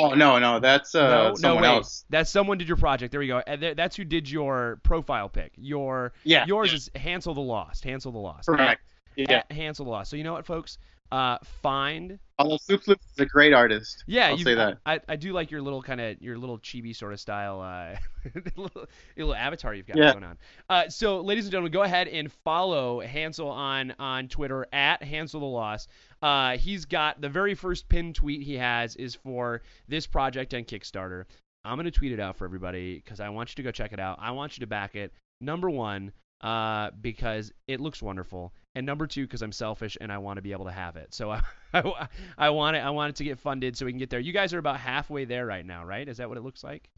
Oh 0.00 0.14
no, 0.14 0.38
no, 0.38 0.60
that's 0.60 0.94
uh 0.94 1.34
no, 1.40 1.54
no, 1.54 1.56
wait. 1.56 1.64
else. 1.64 2.04
That's 2.10 2.30
someone 2.30 2.58
did 2.58 2.68
your 2.68 2.76
project. 2.76 3.10
There 3.12 3.20
we 3.20 3.26
go. 3.26 3.42
And 3.46 3.60
th- 3.60 3.76
that's 3.76 3.96
who 3.96 4.04
did 4.04 4.30
your 4.30 4.80
profile 4.82 5.28
pic. 5.28 5.52
Your 5.56 6.12
Yeah, 6.24 6.44
yours 6.46 6.70
yeah. 6.70 6.76
is 6.76 6.90
Hansel 6.94 7.34
the 7.34 7.40
Lost. 7.40 7.84
Hansel 7.84 8.12
the 8.12 8.18
Lost. 8.18 8.46
Correct. 8.48 8.82
At, 9.18 9.30
Yeah. 9.30 9.36
at 9.38 9.52
Hansel 9.52 9.84
the 9.84 9.90
Lost. 9.90 10.10
So 10.10 10.16
you 10.16 10.24
know 10.24 10.32
what, 10.32 10.46
folks? 10.46 10.78
Uh, 11.10 11.38
find 11.62 12.18
Although 12.38 12.58
Flip 12.58 12.82
is 12.86 13.18
a 13.18 13.24
great 13.24 13.54
artist. 13.54 14.04
Yeah, 14.06 14.28
I'll 14.28 14.36
say 14.38 14.54
that. 14.54 14.78
I, 14.84 15.00
I 15.08 15.16
do 15.16 15.32
like 15.32 15.50
your 15.50 15.62
little 15.62 15.80
kind 15.82 16.00
of 16.02 16.20
your 16.20 16.36
little 16.36 16.58
chibi 16.58 16.94
sort 16.94 17.14
of 17.14 17.18
style, 17.18 17.62
uh, 17.62 17.96
little, 18.56 18.84
little 19.16 19.34
avatar 19.34 19.72
you've 19.74 19.86
got 19.86 19.96
Yeah. 19.96 20.12
going 20.12 20.24
on. 20.24 20.38
Uh, 20.68 20.88
so, 20.90 21.22
ladies 21.22 21.46
and 21.46 21.50
gentlemen, 21.52 21.72
go 21.72 21.82
ahead 21.82 22.08
and 22.08 22.30
follow 22.44 23.00
Hansel 23.00 23.48
on 23.48 23.94
on 23.98 24.28
Twitter 24.28 24.66
at 24.70 25.02
Hansel 25.02 25.40
the 25.40 25.46
Lost. 25.46 25.88
Uh, 26.22 26.56
he's 26.56 26.84
got 26.84 27.20
the 27.20 27.28
very 27.28 27.54
first 27.54 27.88
pinned 27.88 28.14
tweet 28.14 28.42
he 28.42 28.54
has 28.54 28.96
is 28.96 29.14
for 29.14 29.62
this 29.86 30.06
project 30.06 30.54
on 30.54 30.64
Kickstarter. 30.64 31.24
I'm 31.64 31.76
gonna 31.76 31.90
tweet 31.90 32.12
it 32.12 32.20
out 32.20 32.36
for 32.36 32.44
everybody 32.44 32.96
because 32.96 33.20
I 33.20 33.28
want 33.28 33.50
you 33.50 33.56
to 33.56 33.62
go 33.62 33.70
check 33.70 33.92
it 33.92 34.00
out. 34.00 34.18
I 34.20 34.30
want 34.32 34.56
you 34.56 34.60
to 34.60 34.66
back 34.66 34.94
it. 34.96 35.12
Number 35.40 35.68
one, 35.70 36.12
uh, 36.40 36.90
because 37.00 37.52
it 37.66 37.80
looks 37.80 38.00
wonderful, 38.02 38.52
and 38.74 38.86
number 38.86 39.06
two, 39.06 39.26
because 39.26 39.42
I'm 39.42 39.52
selfish 39.52 39.96
and 40.00 40.10
I 40.12 40.18
want 40.18 40.36
to 40.38 40.42
be 40.42 40.52
able 40.52 40.64
to 40.66 40.70
have 40.72 40.96
it. 40.96 41.12
So 41.14 41.30
I, 41.30 41.42
I, 41.74 42.08
I 42.38 42.50
want 42.50 42.76
it. 42.76 42.80
I 42.80 42.90
want 42.90 43.10
it 43.10 43.16
to 43.16 43.24
get 43.24 43.38
funded 43.38 43.76
so 43.76 43.86
we 43.86 43.92
can 43.92 43.98
get 43.98 44.10
there. 44.10 44.20
You 44.20 44.32
guys 44.32 44.54
are 44.54 44.58
about 44.58 44.78
halfway 44.78 45.24
there 45.24 45.46
right 45.46 45.66
now, 45.66 45.84
right? 45.84 46.08
Is 46.08 46.16
that 46.18 46.28
what 46.28 46.38
it 46.38 46.44
looks 46.44 46.62
like? 46.64 46.88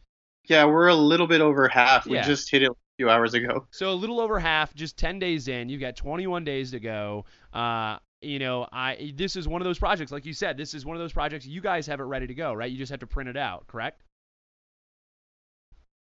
Yeah, 0.46 0.64
we're 0.64 0.88
a 0.88 0.94
little 0.94 1.26
bit 1.26 1.40
over 1.42 1.68
half. 1.68 2.06
We 2.06 2.16
Yeah. 2.16 2.22
just 2.26 2.50
hit 2.50 2.62
it 2.62 2.70
a 2.70 2.74
few 2.96 3.10
hours 3.10 3.34
ago. 3.34 3.66
So 3.70 3.90
a 3.90 3.92
little 3.94 4.20
over 4.20 4.38
half, 4.40 4.74
just 4.74 4.96
10 4.96 5.18
days 5.18 5.48
in. 5.48 5.68
You've 5.68 5.80
got 5.82 5.96
21 5.96 6.44
days 6.44 6.70
to 6.70 6.80
go. 6.80 7.24
Uh, 7.52 7.98
you 8.22 8.38
know, 8.38 8.66
I 8.72 9.12
this 9.16 9.36
is 9.36 9.48
one 9.48 9.60
of 9.60 9.64
those 9.64 9.78
projects, 9.78 10.12
like 10.12 10.26
you 10.26 10.32
said, 10.34 10.56
this 10.56 10.74
is 10.74 10.84
one 10.84 10.96
of 10.96 11.00
those 11.00 11.12
projects 11.12 11.46
you 11.46 11.60
guys 11.60 11.86
have 11.86 12.00
it 12.00 12.04
ready 12.04 12.26
to 12.26 12.34
go, 12.34 12.52
right? 12.52 12.70
You 12.70 12.78
just 12.78 12.90
have 12.90 13.00
to 13.00 13.06
print 13.06 13.28
it 13.30 13.36
out, 13.36 13.66
correct? 13.66 14.02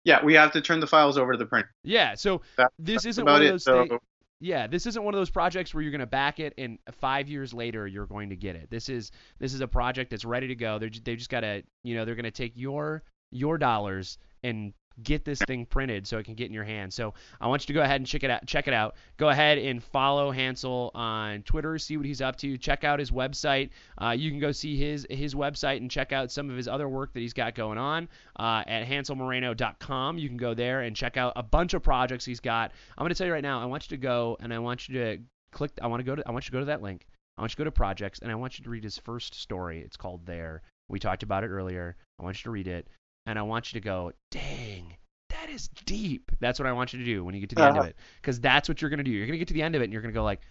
Yeah, 0.03 0.23
we 0.23 0.33
have 0.35 0.51
to 0.53 0.61
turn 0.61 0.79
the 0.79 0.87
files 0.87 1.17
over 1.17 1.33
to 1.33 1.37
the 1.37 1.45
printer. 1.45 1.69
Yeah, 1.83 2.15
so 2.15 2.41
That- 2.57 2.71
this 2.79 2.95
that's 2.95 3.05
isn't 3.07 3.25
one 3.25 3.35
of 3.41 3.41
it. 3.47 3.51
those 3.51 3.63
So 3.63 3.85
things. 3.87 4.01
Yeah, 4.39 4.67
this 4.67 4.85
isn't 4.85 5.03
one 5.03 5.15
of 5.15 5.19
those 5.19 5.31
projects 5.31 5.73
where 5.73 5.81
you're 5.81 5.91
going 5.91 5.99
to 5.99 6.05
back 6.05 6.39
it 6.39 6.53
and 6.59 6.77
five 6.91 7.27
years 7.27 7.53
later 7.55 7.87
you're 7.87 8.05
going 8.05 8.29
to 8.29 8.35
get 8.35 8.55
it. 8.55 8.69
This 8.69 8.87
is 8.87 9.11
this 9.39 9.53
is 9.53 9.61
a 9.61 9.67
project 9.67 10.11
that's 10.11 10.25
ready 10.25 10.47
to 10.47 10.55
go. 10.55 10.77
They're 10.77 10.91
they 11.03 11.15
just 11.15 11.29
got 11.31 11.39
to 11.41 11.63
you 11.83 11.95
know 11.95 12.05
they're 12.05 12.15
going 12.15 12.23
to 12.25 12.31
take 12.31 12.53
your 12.55 13.03
your 13.31 13.57
dollars 13.57 14.17
and 14.43 14.73
get 15.03 15.23
this 15.23 15.39
thing 15.39 15.65
printed 15.65 16.07
so 16.07 16.17
it 16.17 16.23
can 16.23 16.33
get 16.33 16.47
in 16.47 16.53
your 16.53 16.63
hand. 16.63 16.93
So 16.93 17.13
I 17.39 17.47
want 17.47 17.63
you 17.63 17.67
to 17.67 17.73
go 17.73 17.81
ahead 17.81 18.01
and 18.01 18.07
check 18.07 18.23
it 18.23 18.29
out. 18.29 18.45
Check 18.45 18.67
it 18.67 18.73
out. 18.73 18.95
Go 19.17 19.29
ahead 19.29 19.57
and 19.57 19.83
follow 19.83 20.31
Hansel 20.31 20.91
on 20.95 21.43
Twitter. 21.43 21.77
See 21.77 21.97
what 21.97 22.05
he's 22.05 22.21
up 22.21 22.35
to. 22.37 22.57
Check 22.57 22.83
out 22.83 22.99
his 22.99 23.11
website. 23.11 23.69
Uh, 23.97 24.11
you 24.17 24.31
can 24.31 24.39
go 24.39 24.51
see 24.51 24.77
his 24.77 25.05
his 25.09 25.35
website 25.35 25.77
and 25.77 25.89
check 25.89 26.11
out 26.11 26.31
some 26.31 26.49
of 26.49 26.57
his 26.57 26.67
other 26.67 26.89
work 26.89 27.13
that 27.13 27.19
he's 27.19 27.33
got 27.33 27.55
going 27.55 27.77
on 27.77 28.09
uh, 28.39 28.63
at 28.67 28.85
hanselmoreno.com. 28.85 30.17
You 30.17 30.27
can 30.27 30.37
go 30.37 30.53
there 30.53 30.81
and 30.81 30.95
check 30.95 31.17
out 31.17 31.33
a 31.35 31.43
bunch 31.43 31.73
of 31.73 31.83
projects 31.83 32.25
he's 32.25 32.39
got. 32.39 32.71
I'm 32.97 33.03
going 33.03 33.09
to 33.09 33.15
tell 33.15 33.27
you 33.27 33.33
right 33.33 33.43
now. 33.43 33.61
I 33.61 33.65
want 33.65 33.89
you 33.89 33.97
to 33.97 34.01
go 34.01 34.37
and 34.39 34.53
I 34.53 34.59
want 34.59 34.87
you 34.89 34.95
to 34.99 35.17
click. 35.51 35.71
I 35.81 35.87
want 35.87 35.99
to 35.99 36.03
go 36.03 36.15
to. 36.15 36.23
I 36.27 36.31
want 36.31 36.45
you 36.45 36.51
to 36.51 36.53
go 36.53 36.59
to 36.59 36.65
that 36.65 36.81
link. 36.81 37.05
I 37.37 37.41
want 37.41 37.51
you 37.51 37.55
to 37.55 37.59
go 37.59 37.65
to 37.65 37.71
projects 37.71 38.19
and 38.19 38.31
I 38.31 38.35
want 38.35 38.57
you 38.57 38.63
to 38.63 38.69
read 38.69 38.83
his 38.83 38.97
first 38.97 39.35
story. 39.35 39.81
It's 39.81 39.97
called 39.97 40.25
There. 40.25 40.63
We 40.89 40.99
talked 40.99 41.21
about 41.21 41.43
it 41.43 41.49
earlier. 41.49 41.95
I 42.19 42.23
want 42.23 42.39
you 42.39 42.43
to 42.43 42.49
read 42.49 42.67
it 42.67 42.87
and 43.27 43.37
I 43.37 43.43
want 43.43 43.71
you 43.73 43.79
to 43.79 43.83
go, 43.83 44.11
dang, 44.31 44.95
that 45.29 45.49
is 45.49 45.67
deep. 45.85 46.31
That's 46.39 46.57
what 46.59 46.65
I 46.65 46.71
want 46.71 46.93
you 46.93 46.99
to 46.99 47.05
do 47.05 47.23
when 47.23 47.35
you 47.35 47.41
get 47.41 47.49
to 47.49 47.55
the 47.55 47.63
end 47.63 47.77
of 47.77 47.81
Uh-huh. 47.81 47.89
it, 47.89 47.95
because 48.21 48.39
that's 48.39 48.67
what 48.67 48.81
you're 48.81 48.89
gonna 48.89 49.03
do. 49.03 49.11
You're 49.11 49.27
gonna 49.27 49.37
get 49.37 49.49
to 49.49 49.53
the 49.53 49.61
end 49.61 49.75
of 49.75 49.81
it 49.81 49.85
and 49.85 49.93
you're 49.93 50.01
gonna 50.01 50.13
go 50.13 50.23
like, 50.23 50.41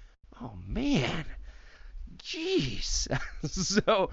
oh 0.41 0.53
man, 0.67 1.25
jeez. 2.19 3.09
so. 3.51 4.11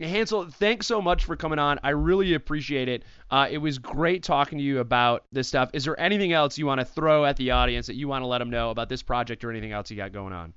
Hansel, 0.00 0.50
thanks 0.50 0.88
so 0.88 1.00
much 1.00 1.24
for 1.24 1.36
coming 1.36 1.60
on. 1.60 1.78
I 1.84 1.90
really 1.90 2.34
appreciate 2.34 2.88
it. 2.88 3.04
Uh, 3.30 3.46
it 3.48 3.58
was 3.58 3.78
great 3.78 4.24
talking 4.24 4.58
to 4.58 4.64
you 4.64 4.80
about 4.80 5.22
this 5.30 5.46
stuff. 5.46 5.70
Is 5.72 5.84
there 5.84 5.98
anything 6.00 6.32
else 6.32 6.58
you 6.58 6.66
want 6.66 6.80
to 6.80 6.84
throw 6.84 7.24
at 7.24 7.36
the 7.36 7.52
audience 7.52 7.86
that 7.86 7.94
you 7.94 8.08
want 8.08 8.22
to 8.22 8.26
let 8.26 8.38
them 8.38 8.50
know 8.50 8.70
about 8.70 8.88
this 8.88 9.04
project 9.04 9.44
or 9.44 9.50
anything 9.52 9.70
else 9.70 9.92
you 9.92 9.96
got 9.96 10.12
going 10.12 10.32
on? 10.32 10.52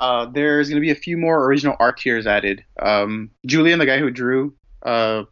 uh, 0.00 0.24
there's 0.24 0.70
going 0.70 0.76
to 0.76 0.80
be 0.80 0.90
a 0.90 0.94
few 0.94 1.18
more 1.18 1.44
original 1.44 1.76
art 1.78 1.98
tiers 2.00 2.26
added. 2.26 2.64
Um, 2.80 3.30
Julian, 3.44 3.78
the 3.78 3.84
guy 3.84 3.98
who 3.98 4.10
drew 4.10 4.54
uh, 4.82 5.24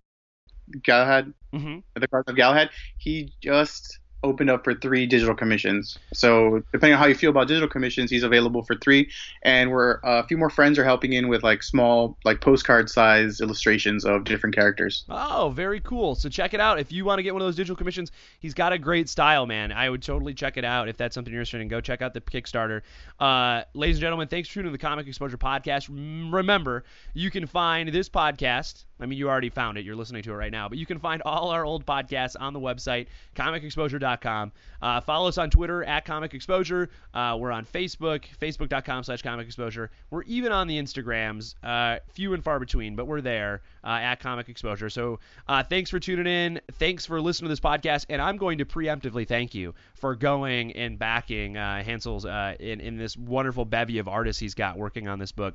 Galahad, 0.83 1.33
Mm-hmm. 1.53 1.79
the 2.01 2.09
cards 2.09 2.29
of 2.29 2.35
Galahad, 2.37 2.71
he 2.99 3.33
just 3.41 4.01
opened 4.25 4.49
up 4.49 4.65
for 4.65 4.75
three 4.75 5.05
digital 5.07 5.35
commissions. 5.35 5.99
So 6.15 6.63
depending 6.73 6.95
on 6.95 6.99
how 6.99 7.05
you 7.07 7.15
feel 7.15 7.29
about 7.29 7.47
digital 7.47 7.69
commissions, 7.69 8.11
he's 8.11 8.23
available 8.23 8.63
for 8.65 8.75
three. 8.77 9.11
And 9.43 9.71
we're 9.71 9.97
uh, 10.03 10.23
a 10.25 10.27
few 10.27 10.39
more 10.39 10.49
friends 10.49 10.79
are 10.79 10.85
helping 10.85 11.13
in 11.13 11.29
with 11.29 11.43
like 11.43 11.63
small, 11.63 12.17
like 12.25 12.41
postcard 12.41 12.89
size 12.89 13.43
illustrations 13.43 14.07
of 14.07 14.25
different 14.25 14.55
characters. 14.57 15.05
Oh, 15.11 15.53
very 15.55 15.79
cool. 15.79 16.15
So 16.15 16.31
check 16.31 16.55
it 16.55 16.61
out. 16.61 16.81
If 16.81 16.91
you 16.91 17.05
want 17.05 17.19
to 17.19 17.23
get 17.23 17.35
one 17.35 17.43
of 17.43 17.47
those 17.47 17.55
digital 17.57 17.77
commissions, 17.77 18.13
he's 18.41 18.55
got 18.55 18.73
a 18.73 18.79
great 18.79 19.11
style, 19.11 19.45
man. 19.45 19.71
I 19.73 19.91
would 19.91 20.03
totally 20.03 20.33
check 20.33 20.57
it 20.57 20.65
out 20.65 20.89
if 20.89 20.97
that's 20.97 21.15
something 21.15 21.31
you're 21.31 21.43
interested 21.43 21.61
in. 21.61 21.69
Go 21.69 21.83
check 21.83 22.01
out 22.01 22.15
the 22.15 22.23
Kickstarter. 22.23 22.81
Uh, 23.21 23.65
ladies 23.75 23.97
and 23.97 24.01
gentlemen, 24.01 24.27
thanks 24.29 24.49
for 24.49 24.55
tuning 24.55 24.71
to 24.71 24.73
the 24.73 24.79
Comic 24.79 25.07
Exposure 25.07 25.37
Podcast. 25.37 25.89
Remember, 26.33 26.85
you 27.13 27.31
can 27.31 27.47
find 27.47 27.91
this 27.91 28.09
podcast. 28.09 28.87
I 29.05 29.07
mean, 29.07 29.19
you 29.19 29.29
already 29.29 29.51
found 29.51 29.77
it. 29.77 29.85
You're 29.85 29.97
listening 29.97 30.23
to 30.23 30.33
it 30.33 30.35
right 30.35 30.51
now. 30.51 30.67
But 30.67 30.79
you 30.79 30.87
can 30.87 30.99
find 30.99 31.21
all 31.27 31.51
our 31.51 31.65
old 31.65 31.85
podcasts 31.85 32.37
on 32.41 32.55
the 32.55 32.59
website, 32.59 33.09
comicexposure.com. 33.37 34.53
Uh, 34.81 35.01
follow 35.03 35.29
us 35.29 35.37
on 35.37 35.51
Twitter, 35.51 35.85
at 35.85 36.07
Comic 36.07 36.33
Exposure. 36.33 36.89
Uh, 37.13 37.37
we're 37.39 37.53
on 37.53 37.67
Facebook, 37.67 38.25
facebook.com 38.41 39.05
slash 39.05 39.21
Comic 39.21 39.47
Exposure. 39.47 39.91
We're 40.09 40.23
even 40.23 40.53
on 40.53 40.67
the 40.69 40.81
Instagrams, 40.81 41.55
uh, 41.63 41.99
few 42.15 42.33
and 42.33 42.43
far 42.43 42.59
between, 42.59 42.97
but 42.97 43.07
we're 43.07 43.21
there 43.21 43.61
uh, 43.85 43.89
at 43.89 44.21
Comic 44.21 44.49
Exposure. 44.49 44.89
So 44.89 45.21
uh, 45.47 45.63
thanks 45.63 45.91
for 45.91 46.01
tuning 46.01 46.27
in. 46.27 46.61
Thanks 46.73 47.05
for 47.05 47.21
listening 47.21 47.49
to 47.49 47.53
this 47.53 47.61
podcast. 47.61 48.07
And 48.09 48.23
I'm 48.23 48.39
going 48.39 48.59
to 48.59 48.65
preemptively 48.65 49.29
thank 49.29 49.55
you 49.55 49.75
for 49.97 50.15
going 50.15 50.73
and 50.73 50.99
backing 50.99 51.59
uh, 51.59 51.83
Hansel's 51.83 52.25
in, 52.25 52.81
in 52.81 52.97
this 52.97 53.19
wonderful 53.19 53.67
bevy 53.67 53.99
of 53.99 54.09
artists 54.09 54.41
he's 54.41 54.55
got 54.55 54.79
working 54.79 55.09
on 55.09 55.19
this 55.19 55.33
book. 55.33 55.55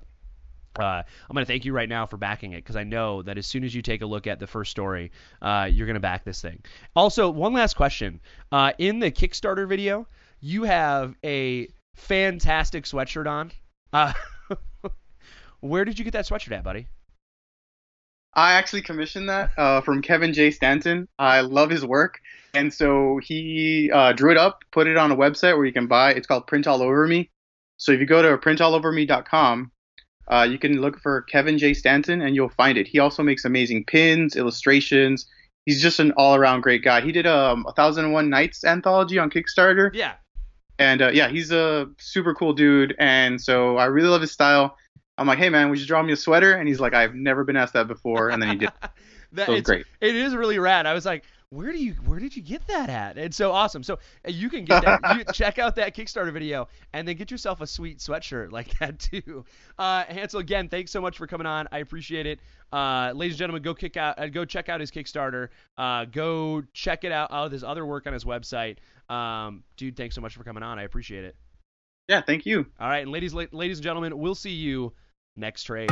Uh, 0.78 1.04
I'm 1.30 1.34
going 1.34 1.46
to 1.46 1.52
thank 1.52 1.66
you 1.66 1.74
right 1.74 1.90
now 1.90 2.06
for 2.06 2.18
backing 2.18 2.54
it 2.54 2.58
because 2.58 2.76
I 2.76 2.84
know 2.84 3.22
that 3.24 3.38
as 3.38 3.46
soon 3.46 3.64
as 3.64 3.74
you 3.74 3.82
take 3.82 4.02
a 4.02 4.06
look 4.06 4.28
at 4.28 4.40
the 4.40 4.48
first 4.48 4.72
story, 4.72 5.12
uh, 5.42 5.70
you're 5.72 5.88
going 5.88 5.96
to 5.96 6.00
back 6.00 6.24
this 6.24 6.42
thing. 6.42 6.62
Also, 6.96 7.30
one 7.30 7.54
last 7.54 7.76
question. 7.76 8.20
Uh, 8.52 8.74
in 8.78 9.00
the 9.00 9.12
Kickstarter 9.12 9.68
video, 9.68 10.08
you 10.40 10.64
have 10.64 11.16
a 11.24 11.68
fantastic 11.96 12.86
sweatshirt 12.86 13.28
on. 13.28 13.52
Uh, 13.92 14.14
where 15.60 15.86
did 15.86 15.98
you 15.98 16.06
get 16.06 16.14
that 16.14 16.26
sweatshirt 16.26 16.52
at, 16.52 16.64
buddy? 16.64 16.88
I 18.34 18.54
actually 18.54 18.84
commissioned 18.84 19.28
that 19.30 19.52
uh, 19.58 19.82
from 19.82 20.02
Kevin 20.02 20.34
J. 20.34 20.52
Stanton. 20.52 21.08
I 21.18 21.42
love 21.42 21.70
his 21.70 21.86
work. 21.86 22.20
And 22.54 22.74
so 22.74 23.20
he 23.24 23.92
uh, 23.92 24.14
drew 24.14 24.32
it 24.32 24.38
up, 24.38 24.64
put 24.72 24.88
it 24.88 24.98
on 24.98 25.12
a 25.12 25.16
website 25.16 25.56
where 25.56 25.66
you 25.66 25.74
can 25.74 25.88
buy. 25.88 26.14
It's 26.14 26.28
called 26.28 26.48
Print 26.48 26.68
All 26.68 26.82
Over 26.82 27.08
Me. 27.08 27.30
So 27.78 27.92
if 27.92 28.00
you 28.00 28.06
go 28.06 28.22
to 28.22 28.38
printalloverme.com, 28.38 29.72
uh, 30.30 30.48
you 30.50 30.58
can 30.60 30.80
look 30.82 31.00
for 31.00 31.22
Kevin 31.24 31.58
J. 31.58 31.74
Stanton 31.74 32.22
and 32.22 32.36
you'll 32.36 32.50
find 32.50 32.78
it. 32.78 32.88
He 32.88 33.00
also 33.00 33.24
makes 33.24 33.46
amazing 33.46 33.86
pins, 33.86 34.36
illustrations. 34.36 35.26
He's 35.66 35.82
just 35.82 36.00
an 36.00 36.12
all-around 36.18 36.62
great 36.62 36.84
guy. 36.84 37.02
He 37.02 37.12
did 37.12 37.28
um, 37.28 37.66
a 37.68 37.74
Thousand 37.74 38.06
and 38.06 38.14
One 38.14 38.30
Nights 38.30 38.64
anthology 38.64 39.20
on 39.20 39.30
Kickstarter, 39.30 39.92
Yeah. 39.94 40.14
and 40.80 41.02
uh, 41.02 41.10
yeah, 41.14 41.28
he's 41.30 41.52
a 41.52 41.88
super 42.00 42.34
cool 42.34 42.54
dude. 42.54 42.96
And 42.98 43.40
so 43.42 43.78
I 43.78 43.86
really 43.86 44.08
love 44.10 44.22
his 44.22 44.32
style. 44.32 44.76
I'm 45.18 45.28
like, 45.28 45.38
hey 45.38 45.50
man, 45.50 45.70
would 45.70 45.80
you 45.80 45.86
draw 45.86 46.02
me 46.02 46.14
a 46.14 46.18
sweater? 46.18 46.54
And 46.54 46.68
he's 46.68 46.80
like, 46.80 46.94
I've 46.94 47.14
never 47.14 47.44
been 47.44 47.58
asked 47.58 47.74
that 47.74 47.88
before. 47.88 48.30
And 48.30 48.42
then 48.42 48.50
he 48.52 48.56
did. 48.56 48.70
that, 49.34 49.48
So 49.48 49.54
it's, 49.54 49.70
great. 49.70 49.86
It 50.00 50.16
is 50.16 50.34
really 50.36 50.60
rad. 50.60 50.86
I 50.86 50.94
was 50.94 51.06
like, 51.06 51.24
where 51.52 51.72
do 51.72 51.84
you 51.84 51.94
where 52.06 52.20
did 52.20 52.36
you 52.36 52.44
get 52.44 52.66
that 52.68 52.90
at? 52.90 53.18
It's 53.18 53.36
so 53.36 53.52
awesome. 53.52 53.82
So 53.82 53.96
uh, 53.96 54.30
you 54.30 54.50
can 54.50 54.66
get 54.66 54.84
that. 54.86 55.18
you 55.18 55.24
check 55.34 55.58
out 55.58 55.76
that 55.78 55.96
Kickstarter 55.96 56.32
video 56.32 56.68
and 56.94 57.08
then 57.08 57.16
get 57.16 57.32
yourself 57.32 57.62
a 57.62 57.68
sweet 57.68 57.98
sweatshirt 57.98 58.52
like 58.52 58.78
that 58.80 59.00
too. 59.00 59.46
Uh, 59.78 60.04
Hansel, 60.06 60.40
again, 60.40 60.70
thanks 60.70 60.92
so 60.92 61.02
much 61.02 61.18
for 61.18 61.26
coming 61.26 61.48
on. 61.48 61.68
I 61.72 61.80
appreciate 61.80 62.28
it. 62.28 62.40
Uh, 62.72 63.12
ladies 63.16 63.34
and 63.34 63.40
gentlemen, 63.40 63.64
go 63.64 63.74
kick 63.74 63.98
out, 63.98 64.20
uh, 64.20 64.28
go 64.28 64.46
check 64.46 64.70
out 64.70 64.80
his 64.80 64.92
Kickstarter. 64.92 65.50
Uh, 65.78 66.06
go 66.06 66.62
check 66.74 67.04
it 67.04 67.12
out. 67.12 67.32
Out 67.32 67.52
his 67.52 67.64
other 67.64 67.86
work 67.86 68.06
on 68.06 68.14
his 68.14 68.26
website. 68.26 68.78
Um, 69.10 69.64
dude, 69.76 69.98
thanks 69.98 70.14
so 70.14 70.22
much 70.22 70.36
for 70.36 70.44
coming 70.44 70.62
on. 70.62 70.78
I 70.78 70.84
appreciate 70.84 71.24
it. 71.26 71.36
Yeah, 72.08 72.22
thank 72.22 72.46
you. 72.46 72.68
All 72.80 72.88
right, 72.90 73.02
and 73.04 73.12
ladies, 73.12 73.34
la- 73.34 73.46
ladies 73.52 73.78
and 73.78 73.84
gentlemen, 73.84 74.18
we'll 74.18 74.36
see 74.36 74.52
you 74.52 74.94
next 75.36 75.64
trade. 75.64 75.90